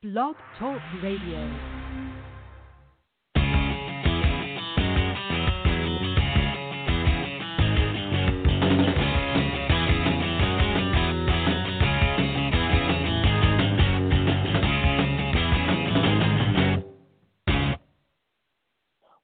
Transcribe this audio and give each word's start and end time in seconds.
Blog 0.00 0.36
Talk 0.60 0.78
Radio. 1.02 1.50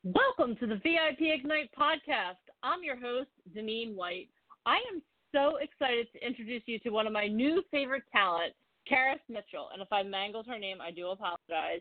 Welcome 0.02 0.56
to 0.56 0.66
the 0.66 0.74
VIP 0.82 1.20
Ignite 1.20 1.70
podcast. 1.78 2.34
I'm 2.64 2.82
your 2.82 2.96
host, 2.96 3.28
Deneen 3.56 3.94
White. 3.94 4.28
I 4.66 4.78
am 4.92 5.00
so 5.32 5.58
excited 5.58 6.08
to 6.14 6.26
introduce 6.26 6.64
you 6.66 6.80
to 6.80 6.90
one 6.90 7.06
of 7.06 7.12
my 7.12 7.28
new 7.28 7.62
favorite 7.70 8.02
talent, 8.12 8.54
Karis 8.90 9.20
Mitchell. 9.28 9.68
And 9.72 9.80
if 9.82 9.92
I 9.92 10.02
mangled 10.02 10.46
her 10.46 10.58
name, 10.58 10.80
I 10.80 10.90
do 10.90 11.08
apologize. 11.08 11.80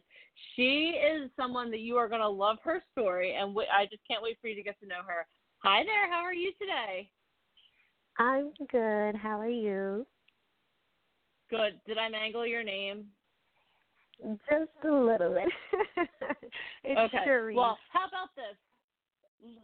She 0.56 0.96
is 0.98 1.30
someone 1.38 1.72
that 1.72 1.80
you 1.80 1.96
are 1.98 2.08
going 2.08 2.22
to 2.22 2.30
love 2.30 2.58
her 2.64 2.82
story, 2.92 3.36
and 3.36 3.56
I 3.74 3.86
just 3.86 4.02
can't 4.08 4.24
wait 4.24 4.38
for 4.42 4.48
you 4.48 4.56
to 4.56 4.64
get 4.64 4.80
to 4.80 4.88
know 4.88 5.02
her. 5.06 5.26
Hi 5.60 5.84
there, 5.84 6.12
how 6.12 6.24
are 6.24 6.34
you 6.34 6.52
today? 6.60 7.10
I'm 8.20 8.52
good. 8.72 9.16
How 9.16 9.40
are 9.40 9.50
you? 9.50 10.06
Good. 11.50 11.80
Did 11.86 11.98
I 11.98 12.10
mangle 12.10 12.46
your 12.46 12.64
name? 12.64 13.06
Just 14.50 14.72
a 14.86 14.92
little 14.92 15.34
bit. 15.34 15.50
it's 16.84 17.00
okay. 17.00 17.26
Cherise. 17.28 17.56
Well, 17.56 17.78
how 17.92 18.08
about 18.08 18.30
this? 18.36 18.56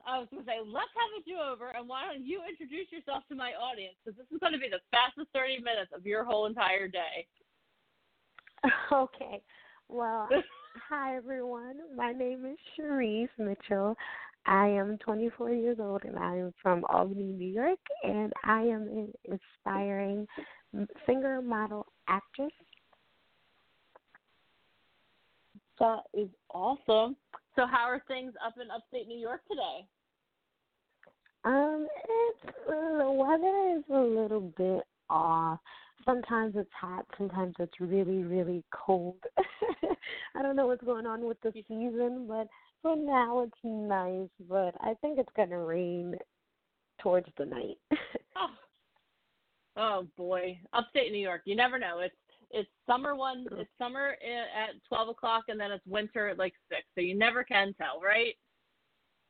I 0.05 0.19
was 0.19 0.27
going 0.31 0.43
to 0.43 0.49
say, 0.49 0.57
let's 0.65 0.91
have 0.95 1.11
a 1.15 1.23
do 1.23 1.37
over, 1.39 1.69
and 1.69 1.87
why 1.87 2.05
don't 2.05 2.25
you 2.25 2.41
introduce 2.47 2.91
yourself 2.91 3.23
to 3.29 3.35
my 3.35 3.53
audience? 3.53 3.95
Because 4.03 4.17
this 4.17 4.27
is 4.31 4.39
going 4.39 4.53
to 4.53 4.59
be 4.59 4.69
the 4.69 4.81
fastest 4.91 5.27
30 5.33 5.59
minutes 5.59 5.91
of 5.95 6.05
your 6.05 6.23
whole 6.23 6.45
entire 6.45 6.87
day. 6.87 7.27
Okay. 8.91 9.41
Well, 9.87 10.27
hi, 10.89 11.15
everyone. 11.15 11.77
My 11.95 12.11
name 12.11 12.43
is 12.45 12.57
Cherise 12.77 13.29
Mitchell. 13.37 13.95
I 14.45 14.67
am 14.67 14.97
24 14.97 15.51
years 15.51 15.77
old, 15.79 16.03
and 16.03 16.17
I 16.17 16.35
am 16.35 16.53
from 16.61 16.83
Albany, 16.89 17.31
New 17.31 17.47
York, 17.47 17.79
and 18.03 18.33
I 18.43 18.63
am 18.63 18.81
an 18.83 19.13
inspiring 19.23 20.27
singer, 21.05 21.41
model, 21.41 21.85
actress. 22.07 22.51
That 25.79 26.01
is 26.13 26.29
awesome. 26.53 27.15
So, 27.59 27.67
how 27.67 27.89
are 27.89 28.01
things 28.07 28.31
up 28.45 28.53
in 28.55 28.71
upstate 28.71 29.09
New 29.09 29.17
York 29.17 29.41
today? 29.49 29.85
Um, 31.43 31.89
it's 32.05 32.55
the 32.65 33.11
weather 33.11 33.77
is 33.77 33.83
a 33.93 33.99
little 33.99 34.53
bit 34.55 34.83
off. 35.09 35.59
Sometimes 36.05 36.53
it's 36.55 36.71
hot, 36.73 37.05
sometimes 37.17 37.55
it's 37.59 37.81
really, 37.81 38.23
really 38.23 38.63
cold. 38.71 39.17
I 40.35 40.41
don't 40.41 40.55
know 40.55 40.67
what's 40.67 40.85
going 40.85 41.05
on 41.05 41.25
with 41.25 41.35
the 41.41 41.51
season, 41.51 42.27
but 42.29 42.47
for 42.81 42.95
now 42.95 43.41
it's 43.41 43.59
nice. 43.61 44.29
But 44.47 44.75
I 44.79 44.93
think 45.01 45.19
it's 45.19 45.33
gonna 45.35 45.59
rain 45.59 46.15
towards 47.01 47.27
the 47.37 47.45
night. 47.45 47.77
oh. 48.37 48.47
oh 49.75 50.07
boy, 50.15 50.57
upstate 50.71 51.11
New 51.11 51.17
York. 51.19 51.41
You 51.43 51.57
never 51.57 51.77
know. 51.77 51.99
It's 51.99 52.15
it's 52.51 52.69
summer 52.87 53.15
one. 53.15 53.45
It's 53.51 53.69
summer 53.77 54.15
eh, 54.21 54.69
at 54.69 54.75
twelve 54.87 55.09
o'clock, 55.09 55.45
and 55.47 55.59
then 55.59 55.71
it's 55.71 55.85
winter 55.85 56.29
at 56.29 56.37
like 56.37 56.53
six. 56.69 56.83
So 56.95 57.01
you 57.01 57.17
never 57.17 57.43
can 57.43 57.73
tell, 57.75 58.01
right? 58.01 58.35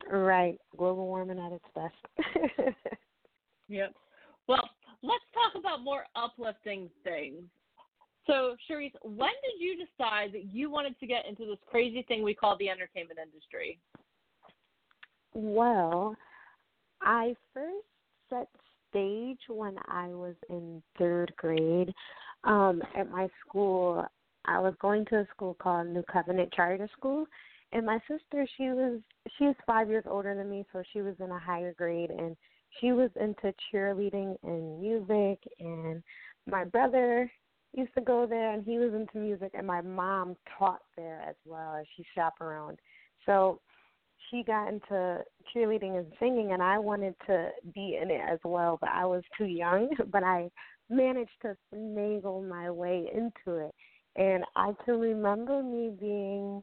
Right. 0.10 0.58
Global 0.78 1.08
warming 1.08 1.40
at 1.40 1.52
its 1.52 1.66
best. 1.76 2.76
yep. 3.68 3.94
Well, 4.48 4.70
let's 5.04 5.24
talk 5.34 5.60
about 5.60 5.84
more 5.84 6.06
uplifting 6.16 6.90
things. 7.04 7.44
So, 8.28 8.56
Cherise, 8.70 8.94
when 9.04 9.32
did 9.44 9.60
you 9.60 9.76
decide 9.76 10.32
that 10.34 10.54
you 10.54 10.70
wanted 10.70 11.00
to 11.00 11.08
get 11.08 11.26
into 11.28 11.46
this 11.46 11.58
crazy 11.70 12.04
thing 12.08 12.24
we 12.24 12.36
call 12.36 12.58
the 12.58 12.70
entertainment 12.70 13.20
industry? 13.22 13.80
Well, 15.34 16.16
I 17.02 17.36
first 17.54 17.88
set 18.30 18.48
stage 18.90 19.40
when 19.48 19.76
I 19.88 20.08
was 20.10 20.36
in 20.50 20.82
third 20.98 21.34
grade 21.38 21.94
um, 22.44 22.82
at 22.96 23.10
my 23.10 23.28
school. 23.46 24.06
I 24.46 24.60
was 24.60 24.74
going 24.82 25.06
to 25.08 25.18
a 25.18 25.28
school 25.36 25.56
called 25.62 25.88
New 25.88 26.04
Covenant 26.12 26.52
Charter 26.54 26.90
School, 26.98 27.26
and 27.72 27.86
my 27.86 28.00
sister 28.08 28.48
she 28.58 28.70
was 28.70 29.00
she 29.38 29.46
was 29.46 29.56
five 29.66 29.90
years 29.90 30.06
older 30.08 30.36
than 30.36 30.50
me, 30.50 30.66
so 30.72 30.82
she 30.92 31.02
was 31.02 31.16
in 31.20 31.30
a 31.30 31.40
higher 31.40 31.74
grade, 31.74 32.10
and 32.10 32.36
she 32.80 32.92
was 32.94 33.10
into 33.20 33.54
cheerleading 33.72 34.38
and 34.44 34.80
music, 34.80 35.40
and 35.60 36.02
my 36.50 36.64
brother 36.64 37.30
used 37.76 37.94
to 37.96 38.02
go 38.02 38.26
there, 38.26 38.52
and 38.52 38.64
he 38.66 38.80
was 38.80 38.94
into 38.94 39.18
music, 39.18 39.52
and 39.54 39.68
my 39.68 39.82
mom 39.82 40.36
taught 40.58 40.82
there 40.98 41.22
as 41.28 41.36
well 41.46 41.76
as 41.76 41.86
she 41.96 42.06
chaperoned. 42.16 42.80
So 43.26 43.60
she 44.30 44.44
got 44.44 44.70
into 44.70 45.24
cheerleading 45.54 45.98
and 45.98 46.08
singing 46.20 46.52
and 46.52 46.62
I 46.62 46.78
wanted 46.78 47.16
to 47.28 47.50
be 47.74 47.98
in 48.02 48.10
it 48.12 48.22
as 48.30 48.40
well, 48.44 48.78
but 48.80 48.90
I 48.90 49.06
was 49.06 49.24
too 49.38 49.46
young, 49.46 49.90
but 50.12 50.24
I 50.24 50.50
managed 50.90 51.42
to 51.42 51.56
finagle 51.74 52.48
my 52.48 52.70
way 52.70 53.10
into 53.14 53.60
it. 53.60 53.74
And 54.16 54.44
I 54.56 54.74
can 54.86 55.00
remember 55.00 55.62
me 55.64 55.92
being 56.00 56.62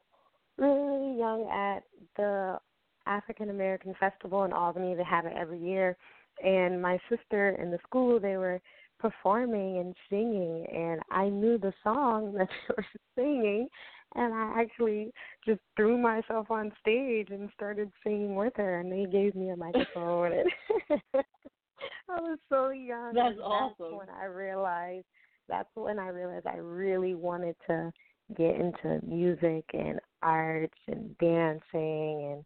really 0.58 1.18
young 1.18 1.48
at 1.50 1.82
the 2.16 2.58
African 3.06 3.50
American 3.50 3.94
Festival 4.00 4.44
in 4.44 4.52
Albany. 4.52 4.94
They 4.94 5.04
have 5.04 5.26
it 5.26 5.34
every 5.36 5.60
year. 5.60 5.96
And 6.44 6.82
my 6.82 6.98
sister 7.08 7.50
and 7.50 7.72
the 7.72 7.78
school, 7.86 8.20
they 8.20 8.36
were 8.36 8.60
performing 8.98 9.78
and 9.78 9.94
singing, 10.08 10.66
and 10.74 11.00
I 11.10 11.28
knew 11.28 11.58
the 11.58 11.72
song 11.82 12.32
that 12.38 12.48
they 12.48 12.74
were 12.76 12.86
singing, 13.14 13.68
and 14.14 14.34
I 14.34 14.60
actually 14.60 15.12
just 15.44 15.60
threw 15.76 15.98
myself 15.98 16.50
on 16.50 16.72
stage 16.80 17.28
and 17.30 17.50
started 17.54 17.90
singing 18.02 18.34
with 18.34 18.54
her, 18.56 18.80
and 18.80 18.90
they 18.90 19.10
gave 19.10 19.34
me 19.34 19.50
a 19.50 19.56
microphone. 19.56 20.32
and 20.32 21.00
I 22.08 22.20
was 22.20 22.38
so 22.48 22.70
young. 22.70 23.14
That's 23.14 23.38
awesome. 23.42 23.74
That's 23.78 23.92
when 23.92 24.10
I 24.10 24.24
realized. 24.26 25.06
That's 25.48 25.68
when 25.74 25.98
I 25.98 26.08
realized 26.08 26.46
I 26.46 26.56
really 26.56 27.14
wanted 27.14 27.54
to 27.68 27.92
get 28.36 28.56
into 28.56 29.00
music 29.06 29.64
and 29.72 30.00
arts 30.22 30.78
and 30.88 31.16
dancing 31.18 32.32
and 32.32 32.44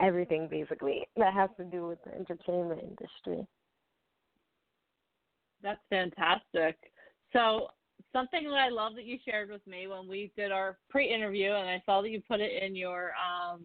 everything 0.00 0.48
basically 0.50 1.06
that 1.16 1.32
has 1.32 1.50
to 1.56 1.64
do 1.64 1.86
with 1.86 1.98
the 2.04 2.14
entertainment 2.14 2.80
industry. 2.82 3.46
That's 5.62 5.80
fantastic. 5.90 6.76
So 7.32 7.68
something 8.12 8.44
that 8.44 8.54
I 8.54 8.68
love 8.70 8.94
that 8.96 9.04
you 9.04 9.18
shared 9.24 9.50
with 9.50 9.64
me 9.66 9.86
when 9.86 10.08
we 10.08 10.32
did 10.36 10.50
our 10.50 10.78
pre-interview, 10.88 11.52
and 11.52 11.68
I 11.68 11.82
saw 11.86 12.02
that 12.02 12.10
you 12.10 12.22
put 12.26 12.40
it 12.40 12.62
in 12.62 12.74
your 12.74 13.12
um, 13.14 13.60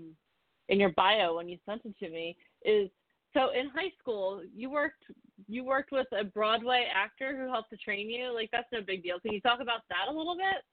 in 0.67 0.79
your 0.79 0.91
bio 0.95 1.35
when 1.35 1.47
you 1.47 1.57
sent 1.65 1.81
it 1.85 1.97
to 1.99 2.09
me, 2.09 2.35
is 2.63 2.89
so 3.35 3.49
in 3.49 3.69
high 3.69 3.91
school 3.99 4.41
you 4.55 4.69
worked 4.69 5.03
you 5.47 5.63
worked 5.63 5.91
with 5.91 6.07
a 6.19 6.23
Broadway 6.23 6.87
actor 6.93 7.37
who 7.37 7.51
helped 7.51 7.69
to 7.69 7.77
train 7.77 8.09
you. 8.09 8.33
Like 8.33 8.49
that's 8.51 8.67
no 8.71 8.79
big 8.81 9.03
deal. 9.03 9.19
Can 9.19 9.33
you 9.33 9.41
talk 9.41 9.59
about 9.61 9.81
that 9.89 10.11
a 10.11 10.15
little 10.15 10.35
bit? 10.35 10.63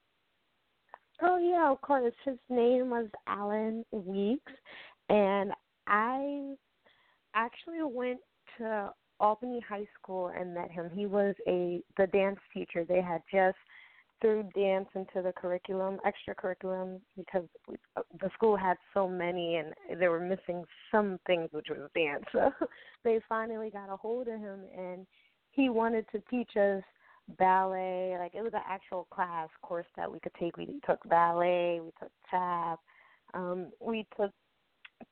Oh 1.21 1.39
yeah, 1.39 1.71
of 1.71 1.81
course. 1.83 2.15
His 2.25 2.39
name 2.49 2.91
was 2.91 3.09
Alan 3.27 3.85
Weeks, 3.91 4.53
and 5.09 5.53
I 5.87 6.55
actually 7.35 7.83
went 7.83 8.21
to 8.59 8.93
Albany 9.21 9.61
High 9.69 9.87
School 10.01 10.33
and 10.37 10.55
met 10.55 10.71
him. 10.71 10.91
He 10.95 11.07
was 11.07 11.35
a 11.47 11.83
the 11.97 12.07
dance 12.09 12.41
teacher. 12.55 12.85
They 12.85 13.03
had 13.03 13.23
just 13.33 13.57
threw 14.23 14.45
dance 14.55 14.89
into 14.95 15.21
the 15.21 15.33
curriculum, 15.37 15.99
extra 16.07 16.35
curriculum, 16.35 17.01
because 17.17 17.45
the 17.67 18.31
school 18.35 18.57
had 18.57 18.77
so 18.95 19.07
many 19.07 19.57
and 19.57 19.75
they 20.01 20.09
were 20.09 20.21
missing 20.21 20.65
some 20.91 21.19
things, 21.27 21.49
which 21.53 21.67
was 21.69 21.91
dance. 21.95 22.25
So 22.33 22.51
they 23.05 23.21
finally 23.29 23.69
got 23.69 23.93
a 23.93 23.97
hold 23.97 24.29
of 24.29 24.39
him, 24.39 24.61
and 24.79 25.07
he 25.51 25.69
wanted 25.69 26.07
to 26.13 26.23
teach 26.31 26.57
us 26.57 26.83
ballet. 27.37 28.17
Like 28.19 28.35
it 28.35 28.43
was 28.43 28.55
an 28.55 28.63
actual 28.67 29.09
class 29.13 29.49
course 29.61 29.87
that 29.97 30.11
we 30.11 30.21
could 30.21 30.35
take. 30.39 30.57
We 30.57 30.81
took 30.87 31.03
ballet, 31.09 31.81
we 31.83 31.91
took 32.01 32.13
tap, 32.31 32.79
um, 33.35 33.73
we 33.81 34.07
took 34.17 34.31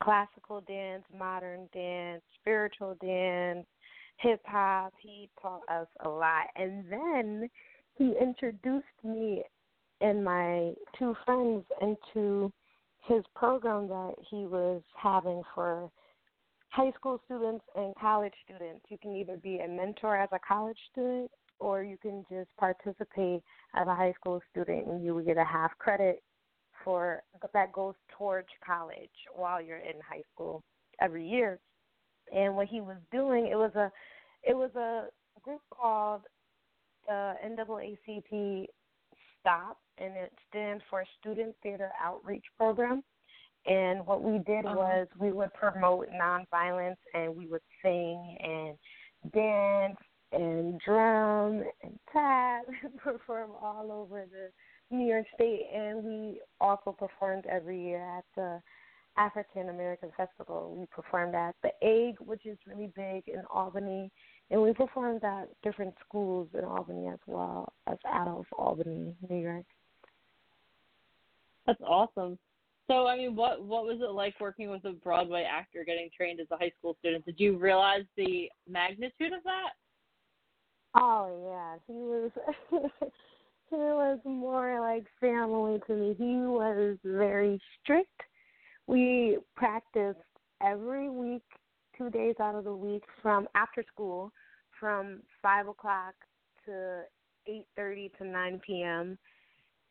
classical 0.03 0.61
dance, 0.63 1.03
modern 1.17 1.69
dance, 1.75 2.23
spiritual 2.41 2.97
dance, 3.03 3.67
hip 4.19 4.41
hop. 4.47 4.93
He 5.01 5.29
taught 5.43 5.63
us 5.69 5.89
a 6.05 6.09
lot. 6.09 6.47
And 6.57 6.85
then 6.91 7.51
he 8.01 8.15
introduced 8.19 8.87
me 9.05 9.43
and 10.01 10.25
my 10.25 10.73
two 10.99 11.15
friends 11.27 11.63
into 11.83 12.51
his 13.07 13.23
program 13.37 13.89
that 13.89 14.15
he 14.31 14.47
was 14.47 14.81
having 14.97 15.43
for 15.55 15.91
high 16.71 16.91
school 16.93 17.21
students 17.27 17.63
and 17.77 17.95
college 18.01 18.33
students. 18.43 18.81
You 18.89 18.97
can 18.97 19.15
either 19.15 19.37
be 19.37 19.59
a 19.59 19.69
mentor 19.69 20.17
as 20.17 20.31
a 20.33 20.39
college 20.39 20.79
student 20.91 21.31
or 21.59 21.83
you 21.83 21.99
can 22.01 22.25
just 22.31 22.49
participate 22.57 23.43
as 23.75 23.87
a 23.87 23.95
high 23.95 24.15
school 24.19 24.41
student 24.51 24.87
and 24.87 25.05
you 25.05 25.15
will 25.15 25.25
get 25.25 25.37
a 25.37 25.45
half 25.45 25.77
credit 25.77 26.23
for 26.83 27.23
that 27.53 27.71
goes 27.73 27.97
towards 28.17 28.49
college 28.67 29.11
while 29.37 29.61
you're 29.61 29.77
in 29.77 30.01
high 30.09 30.23
school 30.33 30.63
every 31.03 31.29
year. 31.29 31.59
And 32.35 32.57
what 32.57 32.69
he 32.69 32.81
was 32.81 32.97
doing, 33.13 33.49
it 33.49 33.57
was 33.57 33.75
a 33.75 33.93
it 34.43 34.57
was 34.57 34.75
a 34.75 35.09
group 35.43 35.61
called 35.71 36.23
the 37.11 37.35
NAACP 37.45 38.67
STOP, 39.41 39.79
and 39.99 40.17
it 40.17 40.33
stands 40.49 40.83
for 40.89 41.05
Student 41.21 41.57
Theater 41.63 41.91
Outreach 42.01 42.45
Program. 42.57 43.03
And 43.67 44.07
what 44.07 44.23
we 44.23 44.39
did 44.39 44.65
Uh-huh. 44.65 44.77
was 44.77 45.09
we 45.19 45.33
would 45.33 45.53
promote 45.55 46.09
nonviolence, 46.11 46.97
and 47.13 47.37
we 47.37 47.47
would 47.49 47.63
sing 47.83 48.37
and 48.41 48.79
dance 49.33 49.99
and 50.33 50.81
drum 50.81 51.65
and 51.83 51.99
tap 52.13 52.63
and 52.83 52.97
perform 53.09 53.51
all 53.61 53.91
over 53.91 54.27
the 54.27 54.51
New 54.97 55.07
York 55.07 55.27
State. 55.35 55.67
And 55.75 56.05
we 56.05 56.41
also 56.61 56.93
performed 56.93 57.45
every 57.47 57.83
year 57.83 58.03
at 58.19 58.25
the 58.37 58.63
African 59.17 59.69
American 59.69 60.13
Festival. 60.17 60.77
We 60.79 60.87
performed 60.87 61.35
at 61.35 61.57
the 61.63 61.73
Egg, 61.83 62.15
which 62.21 62.47
is 62.47 62.57
really 62.67 62.91
big 62.95 63.27
in 63.27 63.43
Albany, 63.53 64.13
and 64.51 64.61
we 64.61 64.73
performed 64.73 65.23
at 65.25 65.49
different 65.63 65.95
schools 66.07 66.49
in 66.55 66.65
Albany 66.65 67.09
as 67.09 67.19
well 67.27 67.73
as 67.87 67.99
out 68.07 68.29
of 68.29 68.47
Albany, 68.57 69.15
New 69.29 69.37
York. 69.37 69.65
That's 71.67 71.81
awesome. 71.83 72.39
So, 72.89 73.07
I 73.07 73.17
mean, 73.17 73.37
what 73.37 73.63
what 73.63 73.85
was 73.85 73.99
it 74.01 74.11
like 74.11 74.35
working 74.41 74.69
with 74.69 74.85
a 74.85 74.91
Broadway 74.91 75.45
actor, 75.49 75.85
getting 75.85 76.11
trained 76.17 76.41
as 76.41 76.49
a 76.51 76.57
high 76.57 76.73
school 76.79 76.97
student? 76.99 77.25
Did 77.25 77.39
you 77.39 77.57
realize 77.57 78.03
the 78.17 78.49
magnitude 78.69 79.33
of 79.33 79.45
that? 79.45 79.71
Oh 80.97 81.31
yeah, 81.47 81.77
he 81.87 81.93
was 81.93 82.31
he 83.71 83.77
was 83.77 84.19
more 84.25 84.81
like 84.81 85.05
family 85.21 85.81
to 85.87 85.95
me. 85.95 86.17
He 86.19 86.35
was 86.39 86.97
very 87.05 87.61
strict. 87.81 88.09
We 88.89 89.39
practiced 89.55 90.19
every 90.61 91.09
week, 91.09 91.45
two 92.01 92.11
days 92.11 92.35
out 92.41 92.55
of 92.55 92.65
the 92.65 92.75
week 92.75 93.03
from 93.21 93.47
after 93.55 93.85
school, 93.93 94.33
from 94.79 95.21
five 95.43 95.69
o'clock 95.69 96.15
to 96.65 97.03
eight 97.47 97.67
thirty 97.77 98.11
to 98.17 98.27
nine 98.27 98.59
p.m. 98.67 99.19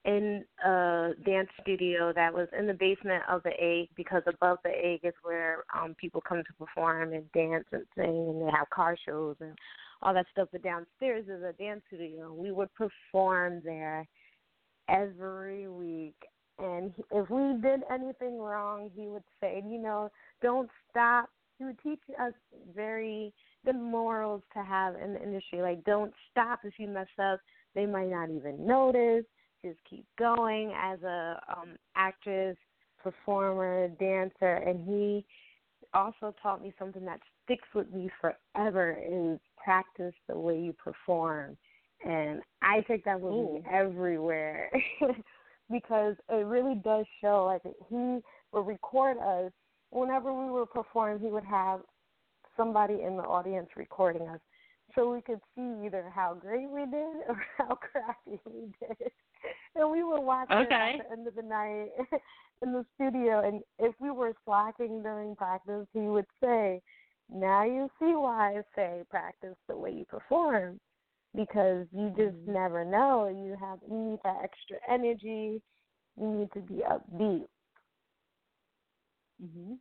in 0.06 0.44
a 0.66 1.10
dance 1.24 1.50
studio 1.62 2.12
that 2.16 2.34
was 2.34 2.48
in 2.58 2.66
the 2.66 2.74
basement 2.74 3.22
of 3.30 3.44
the 3.44 3.52
egg 3.60 3.90
because 3.96 4.24
above 4.26 4.58
the 4.64 4.72
egg 4.72 5.02
is 5.04 5.14
where 5.22 5.64
um 5.76 5.96
people 6.00 6.22
come 6.28 6.40
to 6.40 6.66
perform 6.66 7.14
and 7.14 7.32
dance 7.34 7.66
and 7.72 7.84
sing 7.96 8.06
and 8.06 8.42
they 8.42 8.52
have 8.52 8.70
car 8.72 8.98
shows 9.06 9.36
and 9.40 9.56
all 10.02 10.14
that 10.14 10.26
stuff. 10.32 10.48
But 10.52 10.64
downstairs 10.64 11.26
is 11.26 11.44
a 11.44 11.54
dance 11.62 11.82
studio. 11.88 12.34
We 12.34 12.52
would 12.52 12.70
perform 12.74 13.62
there 13.64 14.08
every 14.90 15.68
week. 15.68 16.16
And 16.58 16.92
if 17.12 17.30
we 17.30 17.62
did 17.62 17.82
anything 17.94 18.40
wrong, 18.40 18.90
he 18.96 19.08
would 19.08 19.24
say, 19.40 19.64
you 19.66 19.78
know, 19.78 20.10
don't 20.42 20.70
stop. 20.90 21.30
He 21.60 21.66
would 21.66 21.80
teach 21.84 22.00
us 22.20 22.34
very 22.74 23.34
good 23.66 23.76
morals 23.76 24.42
to 24.54 24.64
have 24.64 24.96
in 24.96 25.14
the 25.14 25.22
industry. 25.22 25.62
Like, 25.62 25.84
don't 25.84 26.14
stop 26.32 26.62
if 26.64 26.74
you 26.78 26.88
mess 26.88 27.08
up. 27.22 27.42
They 27.76 27.86
might 27.86 28.10
not 28.10 28.30
even 28.30 28.66
notice. 28.66 29.26
Just 29.62 29.78
keep 29.88 30.06
going 30.18 30.74
as 30.76 31.04
a 31.04 31.40
um 31.50 31.76
actress, 31.98 32.56
performer, 33.04 33.90
dancer. 34.00 34.56
And 34.56 34.88
he 34.88 35.26
also 35.94 36.34
taught 36.42 36.64
me 36.64 36.74
something 36.80 37.04
that 37.04 37.20
sticks 37.44 37.68
with 37.76 37.92
me 37.92 38.10
forever 38.22 38.98
is 39.06 39.38
practice 39.62 40.14
the 40.30 40.38
way 40.38 40.58
you 40.58 40.74
perform. 40.74 41.58
And 42.06 42.40
I 42.62 42.82
take 42.88 43.04
that 43.04 43.20
with 43.20 43.34
me 43.34 43.64
everywhere 43.70 44.72
because 45.70 46.16
it 46.30 46.46
really 46.46 46.76
does 46.86 47.06
show. 47.20 47.46
Like 47.46 47.76
he 47.90 48.20
would 48.54 48.66
record 48.66 49.18
us 49.18 49.52
whenever 49.92 50.34
we 50.34 50.50
were 50.52 50.66
performing. 50.66 51.20
He 51.20 51.32
would 51.32 51.46
have 51.46 51.82
somebody 52.58 53.02
in 53.04 53.18
the 53.18 53.24
audience 53.24 53.70
recording 53.76 54.28
us, 54.28 54.40
so 54.96 55.12
we 55.12 55.22
could 55.22 55.40
see 55.56 55.86
either 55.86 56.12
how 56.14 56.34
great 56.34 56.70
we 56.70 56.82
did 56.86 57.16
or 57.28 57.42
how 57.58 57.76
crappy 57.76 58.40
we 58.46 58.72
did. 58.80 59.12
And 59.76 59.90
we 59.92 60.04
would 60.04 60.22
watch 60.22 60.50
it 60.52 60.72
at 60.72 61.06
the 61.06 61.12
end 61.12 61.28
of 61.28 61.36
the 61.36 61.42
night 61.42 61.90
in 62.62 62.74
the 62.74 62.86
studio. 62.96 63.42
And 63.48 63.62
if 63.78 63.96
we 64.00 64.12
were 64.12 64.34
slacking 64.46 65.02
during 65.02 65.36
practice, 65.36 65.88
he 65.94 66.02
would 66.02 66.28
say, 66.44 66.82
"Now 67.32 67.64
you 67.64 67.90
see 68.00 68.14
why 68.14 68.58
I 68.58 68.64
say 68.76 69.04
practice 69.10 69.56
the 69.68 69.78
way 69.78 69.92
you 69.92 70.06
perform." 70.06 70.80
because 71.36 71.86
you 71.92 72.10
just 72.10 72.36
Mhm. 72.38 72.48
never 72.48 72.84
know. 72.84 73.28
You 73.28 73.56
have 73.56 73.80
you 73.84 73.96
need 73.96 74.20
that 74.24 74.44
extra 74.44 74.80
energy. 74.88 75.62
You 76.18 76.28
need 76.28 76.52
to 76.54 76.62
be 76.62 76.82
upbeat. 76.82 77.48
Hmm 79.40 79.74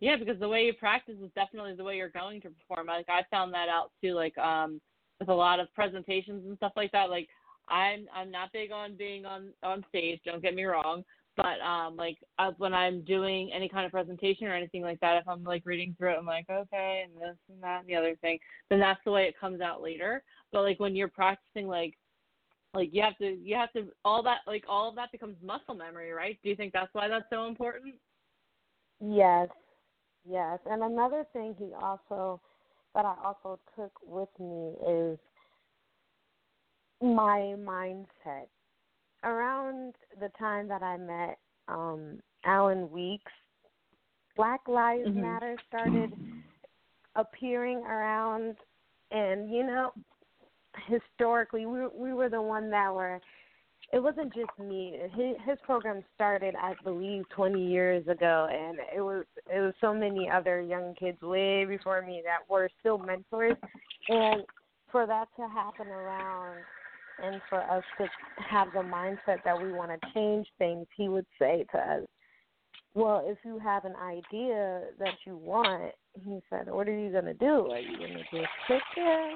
Yeah, 0.00 0.16
because 0.16 0.38
the 0.38 0.48
way 0.48 0.62
you 0.64 0.72
practice 0.74 1.16
is 1.22 1.30
definitely 1.34 1.74
the 1.74 1.84
way 1.84 1.96
you're 1.96 2.08
going 2.08 2.40
to 2.42 2.50
perform. 2.50 2.86
Like 2.86 3.08
I 3.08 3.22
found 3.30 3.52
that 3.54 3.68
out 3.68 3.90
too. 4.02 4.14
Like 4.14 4.36
um, 4.38 4.80
with 5.20 5.28
a 5.28 5.34
lot 5.34 5.60
of 5.60 5.72
presentations 5.74 6.44
and 6.46 6.56
stuff 6.56 6.72
like 6.76 6.92
that. 6.92 7.10
Like 7.10 7.28
I'm 7.68 8.06
I'm 8.14 8.30
not 8.30 8.52
big 8.52 8.70
on 8.72 8.96
being 8.96 9.24
on 9.26 9.50
on 9.62 9.84
stage. 9.88 10.20
Don't 10.24 10.42
get 10.42 10.54
me 10.54 10.64
wrong. 10.64 11.04
But 11.36 11.60
um, 11.60 11.96
like 11.96 12.18
uh, 12.38 12.52
when 12.58 12.74
I'm 12.74 13.02
doing 13.04 13.50
any 13.54 13.68
kind 13.68 13.86
of 13.86 13.92
presentation 13.92 14.48
or 14.48 14.54
anything 14.54 14.82
like 14.82 14.98
that, 15.00 15.18
if 15.18 15.28
I'm 15.28 15.44
like 15.44 15.62
reading 15.64 15.94
through 15.96 16.12
it, 16.14 16.18
I'm 16.18 16.26
like, 16.26 16.46
okay, 16.50 17.04
and 17.04 17.14
this 17.20 17.36
and 17.48 17.62
that 17.62 17.80
and 17.80 17.88
the 17.88 17.94
other 17.94 18.16
thing, 18.20 18.38
then 18.70 18.80
that's 18.80 19.00
the 19.04 19.12
way 19.12 19.24
it 19.24 19.38
comes 19.38 19.60
out 19.60 19.80
later. 19.82 20.22
But 20.52 20.62
like 20.62 20.80
when 20.80 20.96
you're 20.96 21.08
practicing, 21.08 21.68
like 21.68 21.96
like 22.74 22.90
you 22.92 23.02
have 23.02 23.16
to 23.18 23.36
you 23.42 23.56
have 23.56 23.72
to 23.72 23.88
all 24.04 24.22
that 24.24 24.38
like 24.46 24.64
all 24.68 24.88
of 24.88 24.96
that 24.96 25.12
becomes 25.12 25.36
muscle 25.42 25.74
memory, 25.74 26.12
right? 26.12 26.38
Do 26.42 26.50
you 26.50 26.56
think 26.56 26.72
that's 26.72 26.92
why 26.92 27.08
that's 27.08 27.26
so 27.30 27.46
important? 27.46 27.94
Yes, 29.00 29.48
yes. 30.28 30.58
And 30.66 30.82
another 30.82 31.24
thing 31.32 31.54
he 31.58 31.72
also 31.80 32.40
that 32.94 33.04
I 33.04 33.14
also 33.24 33.60
took 33.76 33.92
with 34.04 34.28
me 34.38 34.74
is 34.88 35.18
my 37.00 37.54
mindset. 37.58 38.48
Around 39.24 39.94
the 40.20 40.30
time 40.38 40.68
that 40.68 40.82
I 40.82 40.96
met 40.96 41.38
um 41.68 42.20
Alan 42.44 42.90
Weeks, 42.90 43.32
Black 44.36 44.66
Lives 44.68 45.08
Mhm. 45.08 45.14
Matter 45.14 45.56
started 45.68 46.10
appearing 47.16 47.78
around 47.78 48.56
and 49.10 49.50
you 49.50 49.64
know 49.64 49.92
historically 50.86 51.66
we 51.66 51.86
we 51.88 52.12
were 52.12 52.28
the 52.28 52.40
one 52.40 52.70
that 52.70 52.92
were 52.94 53.20
it 53.92 54.02
wasn't 54.02 54.32
just 54.34 54.50
me 54.58 54.98
his, 55.14 55.36
his 55.46 55.58
program 55.64 56.02
started 56.14 56.54
i 56.60 56.74
believe 56.84 57.24
20 57.34 57.64
years 57.64 58.06
ago 58.08 58.48
and 58.50 58.78
it 58.94 59.00
was 59.00 59.24
it 59.52 59.60
was 59.60 59.74
so 59.80 59.94
many 59.94 60.28
other 60.30 60.60
young 60.60 60.94
kids 60.94 61.20
way 61.22 61.64
before 61.64 62.02
me 62.02 62.22
that 62.24 62.48
were 62.50 62.68
still 62.80 62.98
mentors 62.98 63.56
and 64.08 64.42
for 64.90 65.06
that 65.06 65.28
to 65.36 65.46
happen 65.48 65.86
around 65.86 66.58
and 67.22 67.40
for 67.48 67.60
us 67.70 67.84
to 67.98 68.06
have 68.36 68.68
the 68.72 68.78
mindset 68.78 69.42
that 69.44 69.60
we 69.60 69.72
want 69.72 69.90
to 69.90 70.12
change 70.14 70.46
things 70.58 70.86
he 70.96 71.08
would 71.08 71.26
say 71.38 71.64
to 71.72 71.78
us 71.78 72.04
well, 72.94 73.22
if 73.24 73.38
you 73.44 73.60
have 73.60 73.84
an 73.84 73.94
idea 73.96 74.82
that 74.98 75.14
you 75.24 75.36
want, 75.36 75.92
he 76.24 76.40
said, 76.50 76.66
what 76.66 76.88
are 76.88 76.98
you 76.98 77.12
to 77.26 77.34
do? 77.34 77.70
Are 77.70 77.78
you 77.78 77.96
to 77.96 78.18
just 78.32 78.48
sit 78.66 78.82
there 78.96 79.30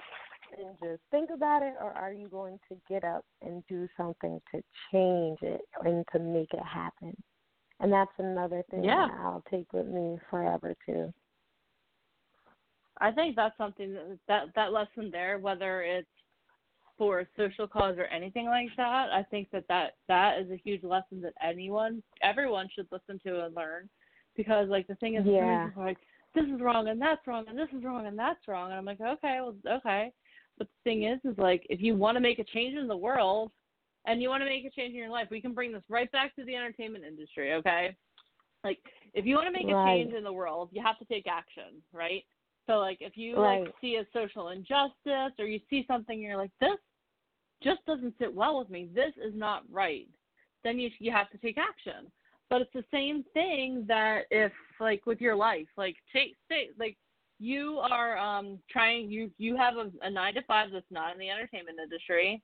and 0.58 0.76
just 0.80 1.02
think 1.10 1.30
about 1.30 1.62
it, 1.62 1.74
or 1.80 1.92
are 1.92 2.12
you 2.12 2.28
going 2.28 2.58
to 2.68 2.76
get 2.88 3.04
up 3.04 3.24
and 3.42 3.62
do 3.68 3.88
something 3.96 4.40
to 4.54 4.62
change 4.90 5.38
it 5.42 5.62
and 5.84 6.04
to 6.12 6.18
make 6.18 6.52
it 6.52 6.62
happen? 6.64 7.16
And 7.80 7.92
that's 7.92 8.12
another 8.18 8.62
thing 8.70 8.84
Yeah. 8.84 9.08
that 9.08 9.20
I'll 9.20 9.44
take 9.50 9.72
with 9.72 9.86
me 9.86 10.18
forever, 10.30 10.74
too. 10.86 11.12
I 12.98 13.10
think 13.10 13.34
that's 13.34 13.56
something 13.56 13.92
that 13.94 14.18
that, 14.28 14.54
that 14.54 14.72
lesson 14.72 15.10
there, 15.10 15.38
whether 15.38 15.82
it's 15.82 16.08
for 16.98 17.20
a 17.20 17.26
social 17.36 17.66
cause 17.66 17.96
or 17.98 18.04
anything 18.06 18.46
like 18.46 18.68
that, 18.76 19.10
I 19.12 19.24
think 19.30 19.50
that, 19.50 19.66
that 19.68 19.96
that 20.08 20.38
is 20.38 20.50
a 20.50 20.60
huge 20.62 20.84
lesson 20.84 21.20
that 21.22 21.32
anyone, 21.42 22.02
everyone 22.22 22.68
should 22.72 22.86
listen 22.92 23.18
to 23.24 23.44
and 23.44 23.56
learn. 23.56 23.88
Because 24.36 24.68
like 24.68 24.86
the 24.86 24.94
thing 24.96 25.16
is, 25.16 25.26
Yeah. 25.26 25.70
like 25.76 25.98
this 26.34 26.44
is 26.44 26.60
wrong 26.60 26.88
and 26.88 27.00
that's 27.00 27.26
wrong 27.26 27.44
and 27.48 27.58
this 27.58 27.68
is 27.76 27.82
wrong 27.82 28.06
and 28.06 28.18
that's 28.18 28.46
wrong, 28.46 28.70
and 28.70 28.78
I'm 28.78 28.84
like, 28.84 29.00
okay, 29.00 29.38
well, 29.40 29.56
okay. 29.78 30.12
But 30.62 30.68
the 30.84 30.90
thing 30.90 31.02
is, 31.02 31.18
is 31.24 31.36
like 31.38 31.66
if 31.68 31.80
you 31.80 31.96
want 31.96 32.14
to 32.14 32.20
make 32.20 32.38
a 32.38 32.44
change 32.44 32.76
in 32.76 32.86
the 32.86 32.96
world 32.96 33.50
and 34.06 34.22
you 34.22 34.28
want 34.28 34.42
to 34.42 34.48
make 34.48 34.64
a 34.64 34.70
change 34.70 34.92
in 34.92 34.98
your 35.00 35.08
life, 35.08 35.26
we 35.28 35.40
can 35.40 35.54
bring 35.54 35.72
this 35.72 35.82
right 35.88 36.10
back 36.12 36.36
to 36.36 36.44
the 36.44 36.54
entertainment 36.54 37.04
industry, 37.04 37.54
okay? 37.54 37.96
Like 38.62 38.78
if 39.12 39.26
you 39.26 39.34
want 39.34 39.48
to 39.48 39.52
make 39.52 39.66
a 39.66 39.82
change 39.84 40.14
in 40.14 40.22
the 40.22 40.32
world, 40.32 40.68
you 40.70 40.80
have 40.80 41.00
to 41.00 41.04
take 41.06 41.26
action, 41.26 41.82
right? 41.92 42.22
So 42.68 42.74
like 42.74 42.98
if 43.00 43.16
you 43.16 43.38
Right. 43.38 43.64
like 43.64 43.74
see 43.80 43.96
a 43.96 44.06
social 44.12 44.50
injustice 44.50 45.32
or 45.40 45.46
you 45.46 45.58
see 45.68 45.84
something 45.88 46.20
you're 46.20 46.36
like 46.36 46.52
this 46.60 46.78
just 47.60 47.84
doesn't 47.84 48.14
sit 48.20 48.32
well 48.32 48.60
with 48.60 48.70
me. 48.70 48.88
This 48.94 49.14
is 49.16 49.34
not 49.34 49.64
right. 49.68 50.06
Then 50.62 50.78
you 50.78 50.90
you 51.00 51.10
have 51.10 51.28
to 51.30 51.38
take 51.38 51.58
action. 51.58 52.12
But 52.50 52.60
it's 52.60 52.72
the 52.72 52.84
same 52.92 53.24
thing 53.34 53.84
that 53.88 54.26
if 54.30 54.52
like 54.78 55.06
with 55.06 55.20
your 55.20 55.34
life, 55.34 55.66
like 55.76 55.96
take 56.12 56.36
say 56.48 56.68
like 56.78 56.96
you 57.42 57.78
are 57.78 58.16
um 58.16 58.58
trying 58.70 59.10
you 59.10 59.30
you 59.36 59.56
have 59.56 59.74
a, 59.74 59.90
a 60.02 60.10
9 60.10 60.34
to 60.34 60.42
5 60.42 60.68
that's 60.72 60.86
not 60.90 61.12
in 61.12 61.18
the 61.18 61.28
entertainment 61.28 61.78
industry. 61.82 62.40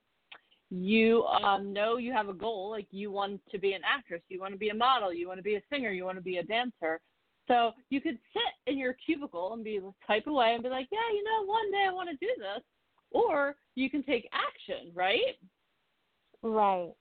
You 0.71 1.25
um 1.25 1.73
know 1.73 1.97
you 1.99 2.13
have 2.13 2.29
a 2.29 2.35
goal 2.35 2.71
like 2.71 2.89
you 2.91 3.13
want 3.13 3.41
to 3.53 3.59
be 3.59 3.75
an 3.75 3.83
actress, 3.89 4.23
you 4.29 4.41
want 4.41 4.55
to 4.55 4.59
be 4.59 4.71
a 4.71 4.75
model, 4.75 5.15
you 5.15 5.29
want 5.29 5.39
to 5.39 5.45
be 5.45 5.55
a 5.55 5.63
singer, 5.73 5.91
you 5.91 6.05
want 6.05 6.19
to 6.19 6.23
be 6.23 6.39
a 6.39 6.43
dancer. 6.43 7.01
So 7.47 7.73
you 7.91 8.01
could 8.01 8.19
sit 8.33 8.73
in 8.73 8.77
your 8.77 8.95
cubicle 9.07 9.55
and 9.55 9.63
be 9.63 9.81
type 10.07 10.27
away 10.27 10.55
and 10.55 10.63
be 10.63 10.69
like, 10.69 10.89
yeah, 10.91 11.09
you 11.15 11.25
know, 11.25 11.47
one 11.47 11.71
day 11.71 11.87
I 11.89 11.93
want 11.93 12.11
to 12.11 12.17
do 12.17 12.31
this, 12.37 12.63
or 13.11 13.57
you 13.75 13.89
can 13.89 14.03
take 14.03 14.29
action, 14.33 14.93
right? 14.95 15.39
Right. 16.43 16.93